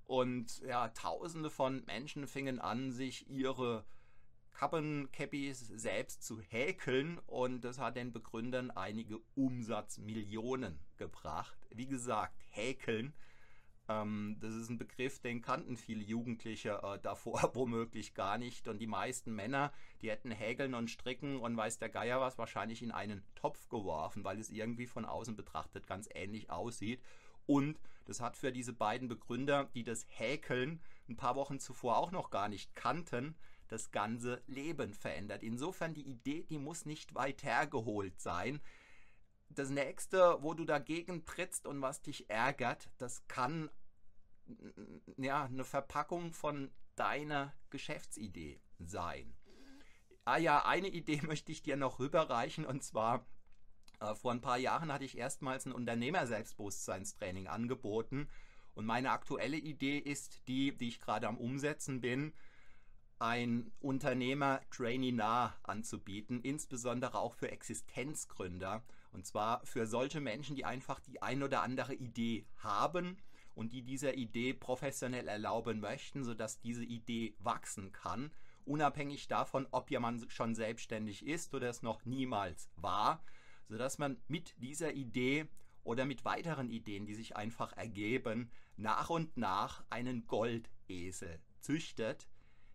Und 0.04 0.60
ja, 0.60 0.88
tausende 0.88 1.50
von 1.50 1.84
Menschen 1.84 2.26
fingen 2.26 2.58
an, 2.58 2.90
sich 2.90 3.28
ihre 3.28 3.84
Kappencappies 4.52 5.68
selbst 5.68 6.22
zu 6.22 6.40
häkeln 6.40 7.18
und 7.26 7.62
das 7.62 7.78
hat 7.78 7.96
den 7.96 8.12
Begründern 8.12 8.70
einige 8.70 9.18
Umsatzmillionen 9.34 10.78
gebracht. 10.96 11.56
Wie 11.70 11.86
gesagt, 11.86 12.34
häkeln, 12.50 13.12
ähm, 13.88 14.36
das 14.40 14.54
ist 14.54 14.70
ein 14.70 14.78
Begriff, 14.78 15.18
den 15.20 15.42
kannten 15.42 15.76
viele 15.76 16.02
Jugendliche 16.02 16.80
äh, 16.82 16.98
davor 17.00 17.50
womöglich 17.54 18.14
gar 18.14 18.38
nicht 18.38 18.68
und 18.68 18.78
die 18.78 18.86
meisten 18.86 19.34
Männer, 19.34 19.72
die 20.00 20.10
hätten 20.10 20.30
häkeln 20.30 20.74
und 20.74 20.90
stricken 20.90 21.38
und 21.38 21.56
weiß 21.56 21.78
der 21.78 21.88
Geier 21.88 22.20
was 22.20 22.38
wahrscheinlich 22.38 22.82
in 22.82 22.92
einen 22.92 23.22
Topf 23.34 23.68
geworfen, 23.68 24.24
weil 24.24 24.38
es 24.38 24.50
irgendwie 24.50 24.86
von 24.86 25.04
außen 25.04 25.36
betrachtet 25.36 25.86
ganz 25.86 26.08
ähnlich 26.14 26.50
aussieht. 26.50 27.02
Und 27.46 27.80
das 28.04 28.20
hat 28.20 28.36
für 28.36 28.52
diese 28.52 28.72
beiden 28.72 29.08
Begründer, 29.08 29.68
die 29.74 29.84
das 29.84 30.06
Häkeln 30.08 30.80
ein 31.08 31.16
paar 31.16 31.34
Wochen 31.34 31.58
zuvor 31.58 31.96
auch 31.98 32.12
noch 32.12 32.30
gar 32.30 32.48
nicht 32.48 32.74
kannten, 32.74 33.34
das 33.72 33.90
ganze 33.90 34.42
Leben 34.46 34.92
verändert. 34.92 35.42
Insofern 35.42 35.94
die 35.94 36.06
Idee, 36.06 36.42
die 36.42 36.58
muss 36.58 36.84
nicht 36.84 37.14
weit 37.14 37.42
hergeholt 37.42 38.20
sein. 38.20 38.60
Das 39.48 39.70
nächste, 39.70 40.38
wo 40.42 40.54
du 40.54 40.64
dagegen 40.64 41.24
trittst 41.24 41.66
und 41.66 41.80
was 41.80 42.02
dich 42.02 42.28
ärgert, 42.30 42.90
das 42.98 43.26
kann 43.28 43.70
ja 45.16 45.44
eine 45.44 45.64
Verpackung 45.64 46.32
von 46.32 46.70
deiner 46.96 47.54
Geschäftsidee 47.70 48.60
sein. 48.78 49.34
Ah 50.24 50.36
ja, 50.36 50.64
eine 50.66 50.88
Idee 50.88 51.22
möchte 51.26 51.50
ich 51.50 51.62
dir 51.62 51.76
noch 51.76 51.98
rüberreichen 51.98 52.66
und 52.66 52.82
zwar 52.84 53.26
äh, 54.00 54.14
vor 54.14 54.32
ein 54.32 54.40
paar 54.40 54.58
Jahren 54.58 54.92
hatte 54.92 55.04
ich 55.04 55.16
erstmals 55.16 55.64
ein 55.66 55.72
Unternehmer-Selbstbewusstseinstraining 55.72 57.48
angeboten 57.48 58.28
und 58.74 58.84
meine 58.84 59.10
aktuelle 59.10 59.56
Idee 59.56 59.98
ist 59.98 60.46
die, 60.48 60.76
die 60.76 60.88
ich 60.88 61.00
gerade 61.00 61.26
am 61.26 61.38
Umsetzen 61.38 62.00
bin 62.00 62.34
ein 63.22 63.70
Unternehmer-Trainee 63.80 65.12
nah 65.12 65.54
anzubieten, 65.62 66.40
insbesondere 66.42 67.18
auch 67.18 67.34
für 67.34 67.52
Existenzgründer. 67.52 68.82
Und 69.12 69.26
zwar 69.26 69.64
für 69.64 69.86
solche 69.86 70.20
Menschen, 70.20 70.56
die 70.56 70.64
einfach 70.64 70.98
die 70.98 71.22
ein 71.22 71.44
oder 71.44 71.62
andere 71.62 71.94
Idee 71.94 72.44
haben 72.56 73.16
und 73.54 73.72
die 73.72 73.82
dieser 73.82 74.14
Idee 74.14 74.54
professionell 74.54 75.28
erlauben 75.28 75.78
möchten, 75.78 76.24
sodass 76.24 76.58
diese 76.60 76.84
Idee 76.84 77.36
wachsen 77.38 77.92
kann, 77.92 78.32
unabhängig 78.64 79.28
davon, 79.28 79.68
ob 79.70 79.90
jemand 79.92 80.30
schon 80.32 80.56
selbstständig 80.56 81.24
ist 81.24 81.54
oder 81.54 81.70
es 81.70 81.82
noch 81.82 82.04
niemals 82.04 82.70
war, 82.74 83.22
sodass 83.68 83.98
man 83.98 84.20
mit 84.26 84.54
dieser 84.58 84.94
Idee 84.94 85.46
oder 85.84 86.06
mit 86.06 86.24
weiteren 86.24 86.70
Ideen, 86.70 87.06
die 87.06 87.14
sich 87.14 87.36
einfach 87.36 87.76
ergeben, 87.76 88.50
nach 88.76 89.10
und 89.10 89.36
nach 89.36 89.84
einen 89.90 90.26
Goldesel 90.26 91.38
züchtet, 91.60 92.28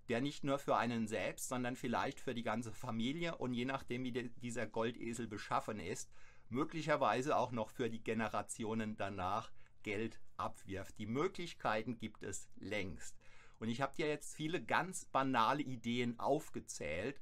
der 0.10 0.22
nicht 0.22 0.44
nur 0.44 0.60
für 0.60 0.78
einen 0.78 1.08
selbst, 1.08 1.50
sondern 1.50 1.76
vielleicht 1.76 2.20
für 2.20 2.34
die 2.34 2.44
ganze 2.44 2.72
Familie 2.72 3.36
und 3.38 3.54
je 3.54 3.66
nachdem, 3.66 4.04
wie 4.04 4.12
dieser 4.12 4.66
Goldesel 4.66 5.28
beschaffen 5.28 5.80
ist, 5.80 6.10
möglicherweise 6.50 7.36
auch 7.38 7.52
noch 7.52 7.70
für 7.70 7.90
die 7.90 8.04
Generationen 8.04 8.96
danach 8.96 9.52
Geld 9.84 10.20
abwirft. 10.38 10.98
Die 11.00 11.06
Möglichkeiten 11.06 11.98
gibt 11.98 12.24
es 12.24 12.50
längst. 12.58 13.16
Und 13.60 13.70
ich 13.70 13.82
habe 13.82 13.96
dir 13.96 14.08
jetzt 14.08 14.36
viele 14.36 14.64
ganz 14.64 15.06
banale 15.06 15.64
Ideen 15.64 16.20
aufgezählt. 16.20 17.20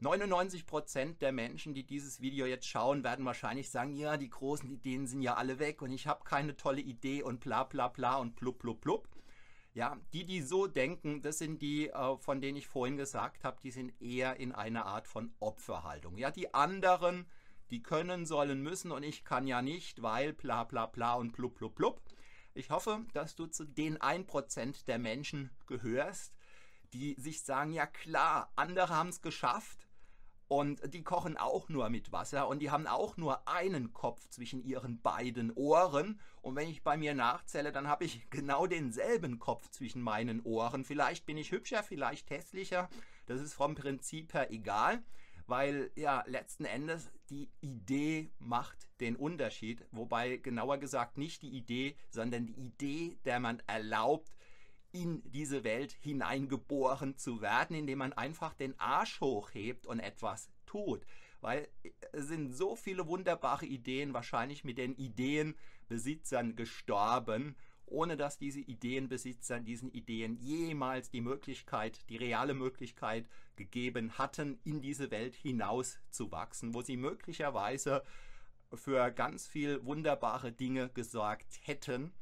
99% 0.00 1.18
der 1.18 1.32
Menschen, 1.32 1.74
die 1.74 1.86
dieses 1.86 2.20
Video 2.20 2.46
jetzt 2.46 2.68
schauen, 2.68 3.02
werden 3.02 3.24
wahrscheinlich 3.24 3.70
sagen, 3.70 3.96
ja, 3.96 4.16
die 4.16 4.28
großen 4.28 4.70
Ideen 4.70 5.06
sind 5.06 5.22
ja 5.22 5.34
alle 5.34 5.58
weg 5.58 5.80
und 5.80 5.90
ich 5.90 6.06
habe 6.06 6.24
keine 6.24 6.56
tolle 6.56 6.82
Idee 6.82 7.22
und 7.22 7.40
bla 7.40 7.64
bla 7.64 7.88
bla 7.88 8.16
und 8.16 8.36
blub 8.36 8.58
blub 8.58 8.80
blub. 8.82 9.08
Ja, 9.76 9.94
die, 10.14 10.24
die 10.24 10.40
so 10.40 10.66
denken, 10.66 11.20
das 11.20 11.36
sind 11.36 11.60
die, 11.60 11.90
äh, 11.90 12.16
von 12.16 12.40
denen 12.40 12.56
ich 12.56 12.66
vorhin 12.66 12.96
gesagt 12.96 13.44
habe, 13.44 13.58
die 13.62 13.70
sind 13.70 13.92
eher 14.00 14.40
in 14.40 14.52
einer 14.52 14.86
Art 14.86 15.06
von 15.06 15.34
Opferhaltung. 15.38 16.16
Ja, 16.16 16.30
die 16.30 16.54
anderen, 16.54 17.26
die 17.68 17.82
können, 17.82 18.24
sollen, 18.24 18.62
müssen 18.62 18.90
und 18.90 19.02
ich 19.02 19.22
kann 19.22 19.46
ja 19.46 19.60
nicht, 19.60 20.00
weil 20.00 20.32
bla 20.32 20.64
bla 20.64 20.86
bla 20.86 21.12
und 21.16 21.32
blub 21.32 21.58
blub 21.58 21.74
blub. 21.74 22.00
Ich 22.54 22.70
hoffe, 22.70 23.04
dass 23.12 23.34
du 23.34 23.48
zu 23.48 23.66
den 23.66 23.98
1% 23.98 24.86
der 24.86 24.98
Menschen 24.98 25.50
gehörst, 25.66 26.34
die 26.94 27.14
sich 27.18 27.42
sagen, 27.42 27.74
ja 27.74 27.84
klar, 27.84 28.50
andere 28.56 28.88
haben 28.88 29.10
es 29.10 29.20
geschafft, 29.20 29.85
und 30.48 30.94
die 30.94 31.02
kochen 31.02 31.36
auch 31.36 31.68
nur 31.68 31.88
mit 31.90 32.12
Wasser 32.12 32.46
und 32.46 32.60
die 32.60 32.70
haben 32.70 32.86
auch 32.86 33.16
nur 33.16 33.48
einen 33.48 33.92
Kopf 33.92 34.28
zwischen 34.28 34.62
ihren 34.62 35.00
beiden 35.00 35.52
Ohren. 35.52 36.20
Und 36.40 36.54
wenn 36.54 36.68
ich 36.68 36.84
bei 36.84 36.96
mir 36.96 37.14
nachzähle, 37.14 37.72
dann 37.72 37.88
habe 37.88 38.04
ich 38.04 38.26
genau 38.30 38.66
denselben 38.66 39.38
Kopf 39.38 39.68
zwischen 39.70 40.02
meinen 40.02 40.40
Ohren. 40.42 40.84
Vielleicht 40.84 41.26
bin 41.26 41.36
ich 41.36 41.50
hübscher, 41.50 41.82
vielleicht 41.82 42.30
hässlicher. 42.30 42.88
Das 43.26 43.40
ist 43.40 43.54
vom 43.54 43.74
Prinzip 43.74 44.34
her 44.34 44.52
egal, 44.52 45.02
weil 45.48 45.90
ja 45.96 46.22
letzten 46.26 46.64
Endes 46.64 47.10
die 47.28 47.50
Idee 47.60 48.30
macht 48.38 48.86
den 49.00 49.16
Unterschied. 49.16 49.84
Wobei 49.90 50.36
genauer 50.36 50.78
gesagt 50.78 51.18
nicht 51.18 51.42
die 51.42 51.56
Idee, 51.56 51.96
sondern 52.10 52.46
die 52.46 52.66
Idee, 52.66 53.16
der 53.24 53.40
man 53.40 53.60
erlaubt, 53.66 54.30
in 55.02 55.22
diese 55.30 55.62
Welt 55.62 55.92
hineingeboren 56.00 57.18
zu 57.18 57.42
werden, 57.42 57.76
indem 57.76 57.98
man 57.98 58.12
einfach 58.14 58.54
den 58.54 58.78
Arsch 58.80 59.20
hochhebt 59.20 59.86
und 59.86 60.00
etwas 60.00 60.48
tut. 60.64 61.04
Weil 61.42 61.68
es 62.12 62.28
sind 62.28 62.54
so 62.54 62.76
viele 62.76 63.06
wunderbare 63.06 63.66
Ideen 63.66 64.14
wahrscheinlich 64.14 64.64
mit 64.64 64.78
den 64.78 64.96
Ideenbesitzern 64.96 66.56
gestorben, 66.56 67.56
ohne 67.84 68.16
dass 68.16 68.38
diese 68.38 68.60
Ideenbesitzer 68.60 69.60
diesen 69.60 69.92
Ideen 69.92 70.38
jemals 70.38 71.10
die 71.10 71.20
Möglichkeit, 71.20 72.08
die 72.08 72.16
reale 72.16 72.54
Möglichkeit 72.54 73.28
gegeben 73.54 74.16
hatten, 74.16 74.58
in 74.64 74.80
diese 74.80 75.10
Welt 75.10 75.34
hinaus 75.34 75.98
zu 76.10 76.32
wachsen, 76.32 76.74
wo 76.74 76.80
sie 76.80 76.96
möglicherweise 76.96 78.02
für 78.72 79.10
ganz 79.10 79.46
viel 79.46 79.84
wunderbare 79.84 80.52
Dinge 80.52 80.88
gesorgt 80.88 81.60
hätten 81.62 82.12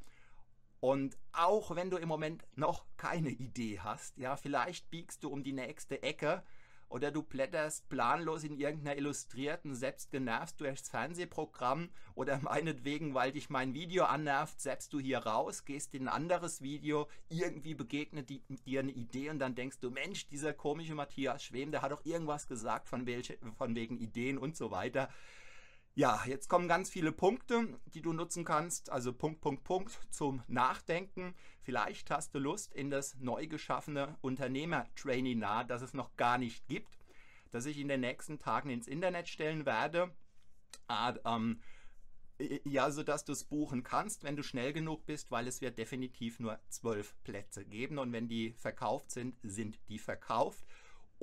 und 0.84 1.16
auch 1.32 1.74
wenn 1.74 1.88
du 1.88 1.96
im 1.96 2.08
Moment 2.08 2.44
noch 2.56 2.84
keine 2.98 3.30
Idee 3.30 3.80
hast, 3.80 4.18
ja, 4.18 4.36
vielleicht 4.36 4.90
biegst 4.90 5.24
du 5.24 5.30
um 5.30 5.42
die 5.42 5.54
nächste 5.54 6.02
Ecke 6.02 6.42
oder 6.90 7.10
du 7.10 7.22
blätterst 7.22 7.88
planlos 7.88 8.44
in 8.44 8.58
irgendeiner 8.58 8.98
illustrierten, 8.98 9.74
selbst 9.74 10.10
genervt 10.10 10.60
durchs 10.60 10.90
Fernsehprogramm 10.90 11.88
oder 12.14 12.38
meinetwegen, 12.42 13.14
weil 13.14 13.32
dich 13.32 13.48
mein 13.48 13.72
Video 13.72 14.04
annervt, 14.04 14.60
selbst 14.60 14.92
du 14.92 15.00
hier 15.00 15.20
raus, 15.20 15.64
gehst 15.64 15.94
in 15.94 16.06
ein 16.06 16.14
anderes 16.14 16.60
Video, 16.60 17.08
irgendwie 17.30 17.74
begegnet 17.74 18.28
die, 18.28 18.42
dir 18.66 18.80
eine 18.80 18.92
Idee 18.92 19.30
und 19.30 19.38
dann 19.38 19.54
denkst 19.54 19.78
du, 19.80 19.90
Mensch, 19.90 20.26
dieser 20.26 20.52
komische 20.52 20.94
Matthias 20.94 21.44
Schwem, 21.44 21.70
der 21.70 21.80
hat 21.80 21.92
doch 21.92 22.04
irgendwas 22.04 22.46
gesagt 22.46 22.90
von, 22.90 23.06
welche, 23.06 23.38
von 23.56 23.74
wegen 23.74 23.96
Ideen 23.96 24.36
und 24.36 24.54
so 24.54 24.70
weiter. 24.70 25.08
Ja, 25.96 26.24
jetzt 26.26 26.48
kommen 26.48 26.66
ganz 26.66 26.90
viele 26.90 27.12
Punkte, 27.12 27.68
die 27.86 28.02
du 28.02 28.12
nutzen 28.12 28.44
kannst. 28.44 28.90
Also 28.90 29.12
Punkt, 29.12 29.40
Punkt, 29.40 29.62
Punkt 29.62 29.96
zum 30.10 30.42
Nachdenken. 30.48 31.36
Vielleicht 31.62 32.10
hast 32.10 32.34
du 32.34 32.40
Lust 32.40 32.74
in 32.74 32.90
das 32.90 33.14
neu 33.20 33.46
geschaffene 33.46 34.16
Unternehmer-Training 34.20 35.40
das 35.68 35.82
es 35.82 35.94
noch 35.94 36.16
gar 36.16 36.36
nicht 36.36 36.66
gibt, 36.66 36.98
das 37.52 37.66
ich 37.66 37.78
in 37.78 37.86
den 37.86 38.00
nächsten 38.00 38.40
Tagen 38.40 38.70
ins 38.70 38.88
Internet 38.88 39.28
stellen 39.28 39.66
werde. 39.66 40.10
Ah, 40.88 41.14
ähm, 41.24 41.60
ja, 42.64 42.90
sodass 42.90 43.24
du 43.24 43.30
es 43.32 43.44
buchen 43.44 43.84
kannst, 43.84 44.24
wenn 44.24 44.34
du 44.34 44.42
schnell 44.42 44.72
genug 44.72 45.06
bist, 45.06 45.30
weil 45.30 45.46
es 45.46 45.60
wird 45.60 45.78
definitiv 45.78 46.40
nur 46.40 46.58
zwölf 46.70 47.14
Plätze 47.22 47.64
geben 47.64 47.98
und 47.98 48.12
wenn 48.12 48.26
die 48.26 48.54
verkauft 48.54 49.12
sind, 49.12 49.36
sind 49.44 49.78
die 49.88 50.00
verkauft. 50.00 50.64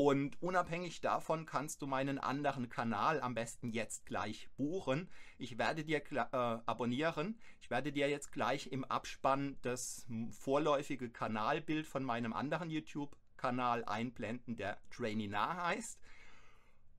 Und 0.04 0.42
unabhängig 0.42 1.00
davon 1.02 1.46
kannst 1.46 1.84
du 1.84 1.86
meinen 1.86 2.18
anderen 2.18 2.70
Kanal 2.70 3.22
am 3.22 3.36
besten 3.36 3.70
jetzt 3.70 4.08
gleich 4.08 4.50
buchen. 4.58 5.08
Ich 5.38 5.60
werde 5.60 5.84
dir 5.84 6.02
äh, 6.12 6.26
abonnieren. 6.32 7.38
Ich 7.62 7.70
werde 7.70 7.92
dir 7.92 8.10
jetzt 8.10 8.32
gleich 8.32 8.72
im 8.72 8.84
Abspann 8.84 9.60
das 9.62 10.08
vorläufige 10.32 11.12
Kanalbild 11.12 11.86
von 11.86 12.04
meinem 12.04 12.34
anderen 12.34 12.72
YouTube-Kanal 12.72 13.86
einblenden, 13.86 14.56
der 14.56 14.80
Traininah 14.90 15.68
heißt. 15.68 16.00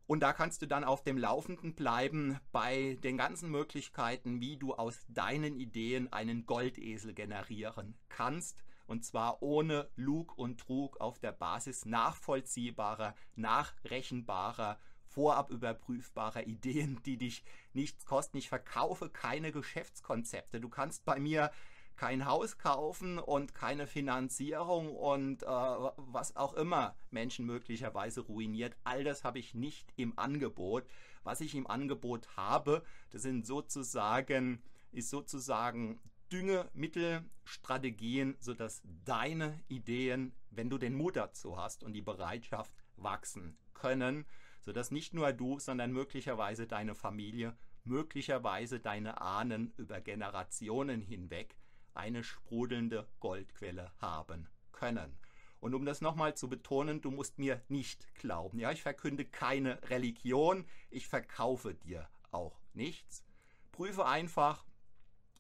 Und 0.06 0.20
da 0.20 0.32
kannst 0.32 0.62
du 0.62 0.66
dann 0.66 0.84
auf 0.84 1.02
dem 1.02 1.18
Laufenden 1.18 1.74
bleiben 1.74 2.38
bei 2.52 3.00
den 3.02 3.16
ganzen 3.16 3.50
Möglichkeiten, 3.50 4.40
wie 4.40 4.58
du 4.58 4.74
aus 4.74 5.04
deinen 5.08 5.56
Ideen 5.56 6.12
einen 6.12 6.46
Goldesel 6.46 7.14
generieren 7.14 7.96
kannst 8.08 8.62
und 8.86 9.04
zwar 9.04 9.42
ohne 9.42 9.88
Lug 9.96 10.36
und 10.36 10.60
Trug 10.60 11.00
auf 11.00 11.18
der 11.18 11.32
Basis 11.32 11.84
nachvollziehbarer, 11.84 13.14
nachrechenbarer, 13.36 14.78
vorab 15.06 15.50
überprüfbarer 15.50 16.46
Ideen, 16.46 17.00
die 17.04 17.16
dich 17.16 17.44
nichts 17.72 18.06
kosten. 18.06 18.38
Ich 18.38 18.48
verkaufe 18.48 19.10
keine 19.10 19.52
Geschäftskonzepte. 19.52 20.60
Du 20.60 20.68
kannst 20.68 21.04
bei 21.04 21.18
mir 21.20 21.50
kein 21.96 22.24
Haus 22.24 22.58
kaufen 22.58 23.18
und 23.18 23.54
keine 23.54 23.86
Finanzierung 23.86 24.96
und 24.96 25.42
äh, 25.42 25.46
was 25.46 26.36
auch 26.36 26.54
immer 26.54 26.96
Menschen 27.10 27.46
möglicherweise 27.46 28.22
ruiniert. 28.22 28.76
All 28.84 29.04
das 29.04 29.24
habe 29.24 29.38
ich 29.38 29.54
nicht 29.54 29.92
im 29.96 30.18
Angebot. 30.18 30.84
Was 31.22 31.40
ich 31.40 31.54
im 31.54 31.66
Angebot 31.66 32.36
habe, 32.36 32.82
das 33.10 33.22
sind 33.22 33.46
sozusagen 33.46 34.62
ist 34.92 35.08
sozusagen 35.08 36.00
Düngemittel, 36.32 37.24
Strategien, 37.44 38.36
sodass 38.40 38.80
deine 39.04 39.60
Ideen, 39.68 40.34
wenn 40.50 40.70
du 40.70 40.78
den 40.78 40.94
Mut 40.94 41.16
dazu 41.16 41.58
hast 41.58 41.84
und 41.84 41.92
die 41.92 42.00
Bereitschaft, 42.00 42.72
wachsen 42.96 43.58
können, 43.74 44.24
sodass 44.60 44.90
nicht 44.90 45.12
nur 45.12 45.32
du, 45.32 45.58
sondern 45.58 45.92
möglicherweise 45.92 46.66
deine 46.66 46.94
Familie, 46.94 47.54
möglicherweise 47.84 48.80
deine 48.80 49.20
Ahnen 49.20 49.74
über 49.76 50.00
Generationen 50.00 51.02
hinweg 51.02 51.56
eine 51.94 52.24
sprudelnde 52.24 53.06
Goldquelle 53.20 53.92
haben 53.98 54.48
können. 54.72 55.18
Und 55.60 55.74
um 55.74 55.84
das 55.84 56.00
nochmal 56.00 56.34
zu 56.34 56.48
betonen, 56.48 57.02
du 57.02 57.10
musst 57.10 57.38
mir 57.38 57.62
nicht 57.68 58.14
glauben. 58.14 58.58
Ja, 58.58 58.72
ich 58.72 58.82
verkünde 58.82 59.24
keine 59.24 59.78
Religion, 59.90 60.64
ich 60.90 61.06
verkaufe 61.06 61.74
dir 61.74 62.08
auch 62.30 62.58
nichts. 62.72 63.24
Prüfe 63.70 64.06
einfach, 64.06 64.64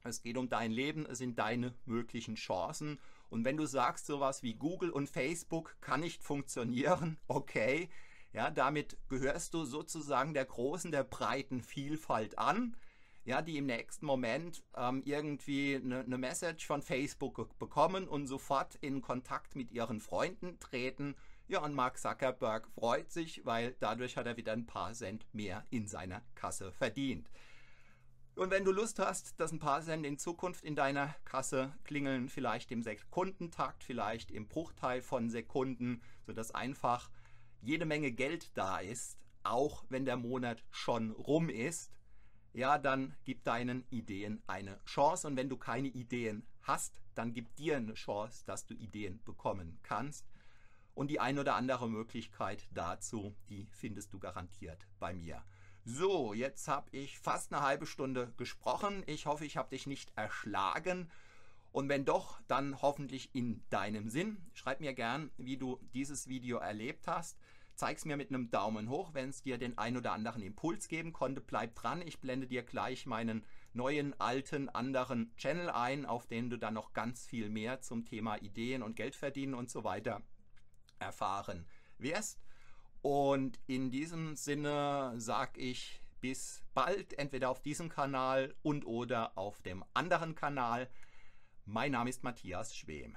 es 0.04 0.22
geht 0.22 0.36
um 0.36 0.48
dein 0.48 0.72
Leben, 0.72 1.06
es 1.06 1.18
sind 1.18 1.38
deine 1.38 1.74
möglichen 1.84 2.34
Chancen. 2.34 2.98
Und 3.30 3.44
wenn 3.44 3.56
du 3.56 3.66
sagst, 3.66 4.06
sowas 4.06 4.42
wie 4.42 4.54
Google 4.54 4.90
und 4.90 5.08
Facebook 5.08 5.76
kann 5.80 6.00
nicht 6.00 6.22
funktionieren, 6.22 7.18
okay, 7.28 7.88
ja, 8.32 8.50
damit 8.50 8.96
gehörst 9.08 9.54
du 9.54 9.64
sozusagen 9.64 10.34
der 10.34 10.44
großen, 10.44 10.90
der 10.90 11.04
breiten 11.04 11.60
Vielfalt 11.60 12.38
an, 12.38 12.76
ja, 13.24 13.40
die 13.40 13.56
im 13.56 13.66
nächsten 13.66 14.06
Moment 14.06 14.64
ähm, 14.76 15.02
irgendwie 15.04 15.76
eine, 15.76 16.00
eine 16.00 16.18
Message 16.18 16.66
von 16.66 16.82
Facebook 16.82 17.56
bekommen 17.58 18.08
und 18.08 18.26
sofort 18.26 18.74
in 18.76 19.00
Kontakt 19.00 19.54
mit 19.54 19.70
ihren 19.70 20.00
Freunden 20.00 20.58
treten. 20.58 21.14
Ja, 21.46 21.62
und 21.62 21.74
Mark 21.74 21.98
Zuckerberg 21.98 22.66
freut 22.68 23.12
sich, 23.12 23.44
weil 23.44 23.76
dadurch 23.78 24.16
hat 24.16 24.26
er 24.26 24.36
wieder 24.36 24.52
ein 24.52 24.66
paar 24.66 24.92
Cent 24.94 25.26
mehr 25.32 25.64
in 25.70 25.86
seiner 25.86 26.22
Kasse 26.34 26.72
verdient. 26.72 27.30
Und 28.34 28.50
wenn 28.50 28.64
du 28.64 28.72
Lust 28.72 28.98
hast, 28.98 29.38
dass 29.38 29.52
ein 29.52 29.58
paar 29.58 29.82
Cent 29.82 30.06
in 30.06 30.18
Zukunft 30.18 30.64
in 30.64 30.74
deiner 30.74 31.14
Kasse 31.24 31.74
klingeln, 31.84 32.30
vielleicht 32.30 32.70
im 32.72 32.82
Sekundentakt, 32.82 33.84
vielleicht 33.84 34.30
im 34.30 34.48
Bruchteil 34.48 35.02
von 35.02 35.28
Sekunden, 35.28 36.00
sodass 36.26 36.50
einfach 36.50 37.10
jede 37.60 37.84
Menge 37.84 38.10
Geld 38.10 38.50
da 38.56 38.78
ist, 38.78 39.18
auch 39.42 39.84
wenn 39.90 40.06
der 40.06 40.16
Monat 40.16 40.64
schon 40.70 41.10
rum 41.10 41.50
ist, 41.50 41.92
ja, 42.54 42.78
dann 42.78 43.14
gib 43.24 43.44
deinen 43.44 43.84
Ideen 43.90 44.42
eine 44.46 44.82
Chance. 44.84 45.26
Und 45.26 45.36
wenn 45.36 45.48
du 45.48 45.56
keine 45.56 45.88
Ideen 45.88 46.46
hast, 46.62 47.02
dann 47.14 47.32
gib 47.32 47.54
dir 47.56 47.76
eine 47.76 47.94
Chance, 47.94 48.44
dass 48.46 48.66
du 48.66 48.74
Ideen 48.74 49.22
bekommen 49.24 49.78
kannst. 49.82 50.26
Und 50.94 51.10
die 51.10 51.20
ein 51.20 51.38
oder 51.38 51.54
andere 51.54 51.88
Möglichkeit 51.88 52.66
dazu, 52.72 53.34
die 53.48 53.66
findest 53.72 54.12
du 54.12 54.18
garantiert 54.18 54.86
bei 54.98 55.14
mir. 55.14 55.42
So, 55.84 56.32
jetzt 56.32 56.68
habe 56.68 56.88
ich 56.92 57.18
fast 57.18 57.52
eine 57.52 57.62
halbe 57.62 57.86
Stunde 57.86 58.32
gesprochen. 58.36 59.02
Ich 59.06 59.26
hoffe, 59.26 59.44
ich 59.44 59.56
habe 59.56 59.70
dich 59.70 59.88
nicht 59.88 60.12
erschlagen. 60.14 61.10
Und 61.72 61.88
wenn 61.88 62.04
doch, 62.04 62.40
dann 62.46 62.80
hoffentlich 62.82 63.34
in 63.34 63.64
deinem 63.68 64.08
Sinn. 64.08 64.36
Schreib 64.54 64.80
mir 64.80 64.94
gern, 64.94 65.32
wie 65.38 65.56
du 65.56 65.80
dieses 65.92 66.28
Video 66.28 66.58
erlebt 66.58 67.08
hast. 67.08 67.36
Zeig 67.74 67.96
es 67.96 68.04
mir 68.04 68.16
mit 68.16 68.28
einem 68.28 68.50
Daumen 68.50 68.90
hoch, 68.90 69.12
wenn 69.12 69.30
es 69.30 69.42
dir 69.42 69.58
den 69.58 69.76
ein 69.76 69.96
oder 69.96 70.12
anderen 70.12 70.42
Impuls 70.42 70.86
geben 70.86 71.12
konnte. 71.12 71.40
Bleib 71.40 71.74
dran, 71.74 72.00
ich 72.02 72.20
blende 72.20 72.46
dir 72.46 72.62
gleich 72.62 73.06
meinen 73.06 73.44
neuen, 73.72 74.18
alten, 74.20 74.68
anderen 74.68 75.34
Channel 75.36 75.70
ein, 75.70 76.06
auf 76.06 76.26
denen 76.28 76.50
du 76.50 76.58
dann 76.58 76.74
noch 76.74 76.92
ganz 76.92 77.26
viel 77.26 77.48
mehr 77.48 77.80
zum 77.80 78.04
Thema 78.04 78.36
Ideen 78.36 78.84
und 78.84 78.94
Geld 78.94 79.16
verdienen 79.16 79.54
und 79.54 79.68
so 79.68 79.82
weiter 79.82 80.22
erfahren 81.00 81.66
wirst. 81.98 82.38
Und 83.02 83.58
in 83.66 83.90
diesem 83.90 84.36
Sinne 84.36 85.14
sage 85.16 85.60
ich 85.60 86.00
bis 86.20 86.62
bald, 86.72 87.18
entweder 87.18 87.50
auf 87.50 87.60
diesem 87.60 87.88
Kanal 87.88 88.54
und 88.62 88.86
oder 88.86 89.36
auf 89.36 89.60
dem 89.60 89.84
anderen 89.92 90.36
Kanal. 90.36 90.88
Mein 91.64 91.92
Name 91.92 92.10
ist 92.10 92.22
Matthias 92.22 92.74
Schwem. 92.76 93.16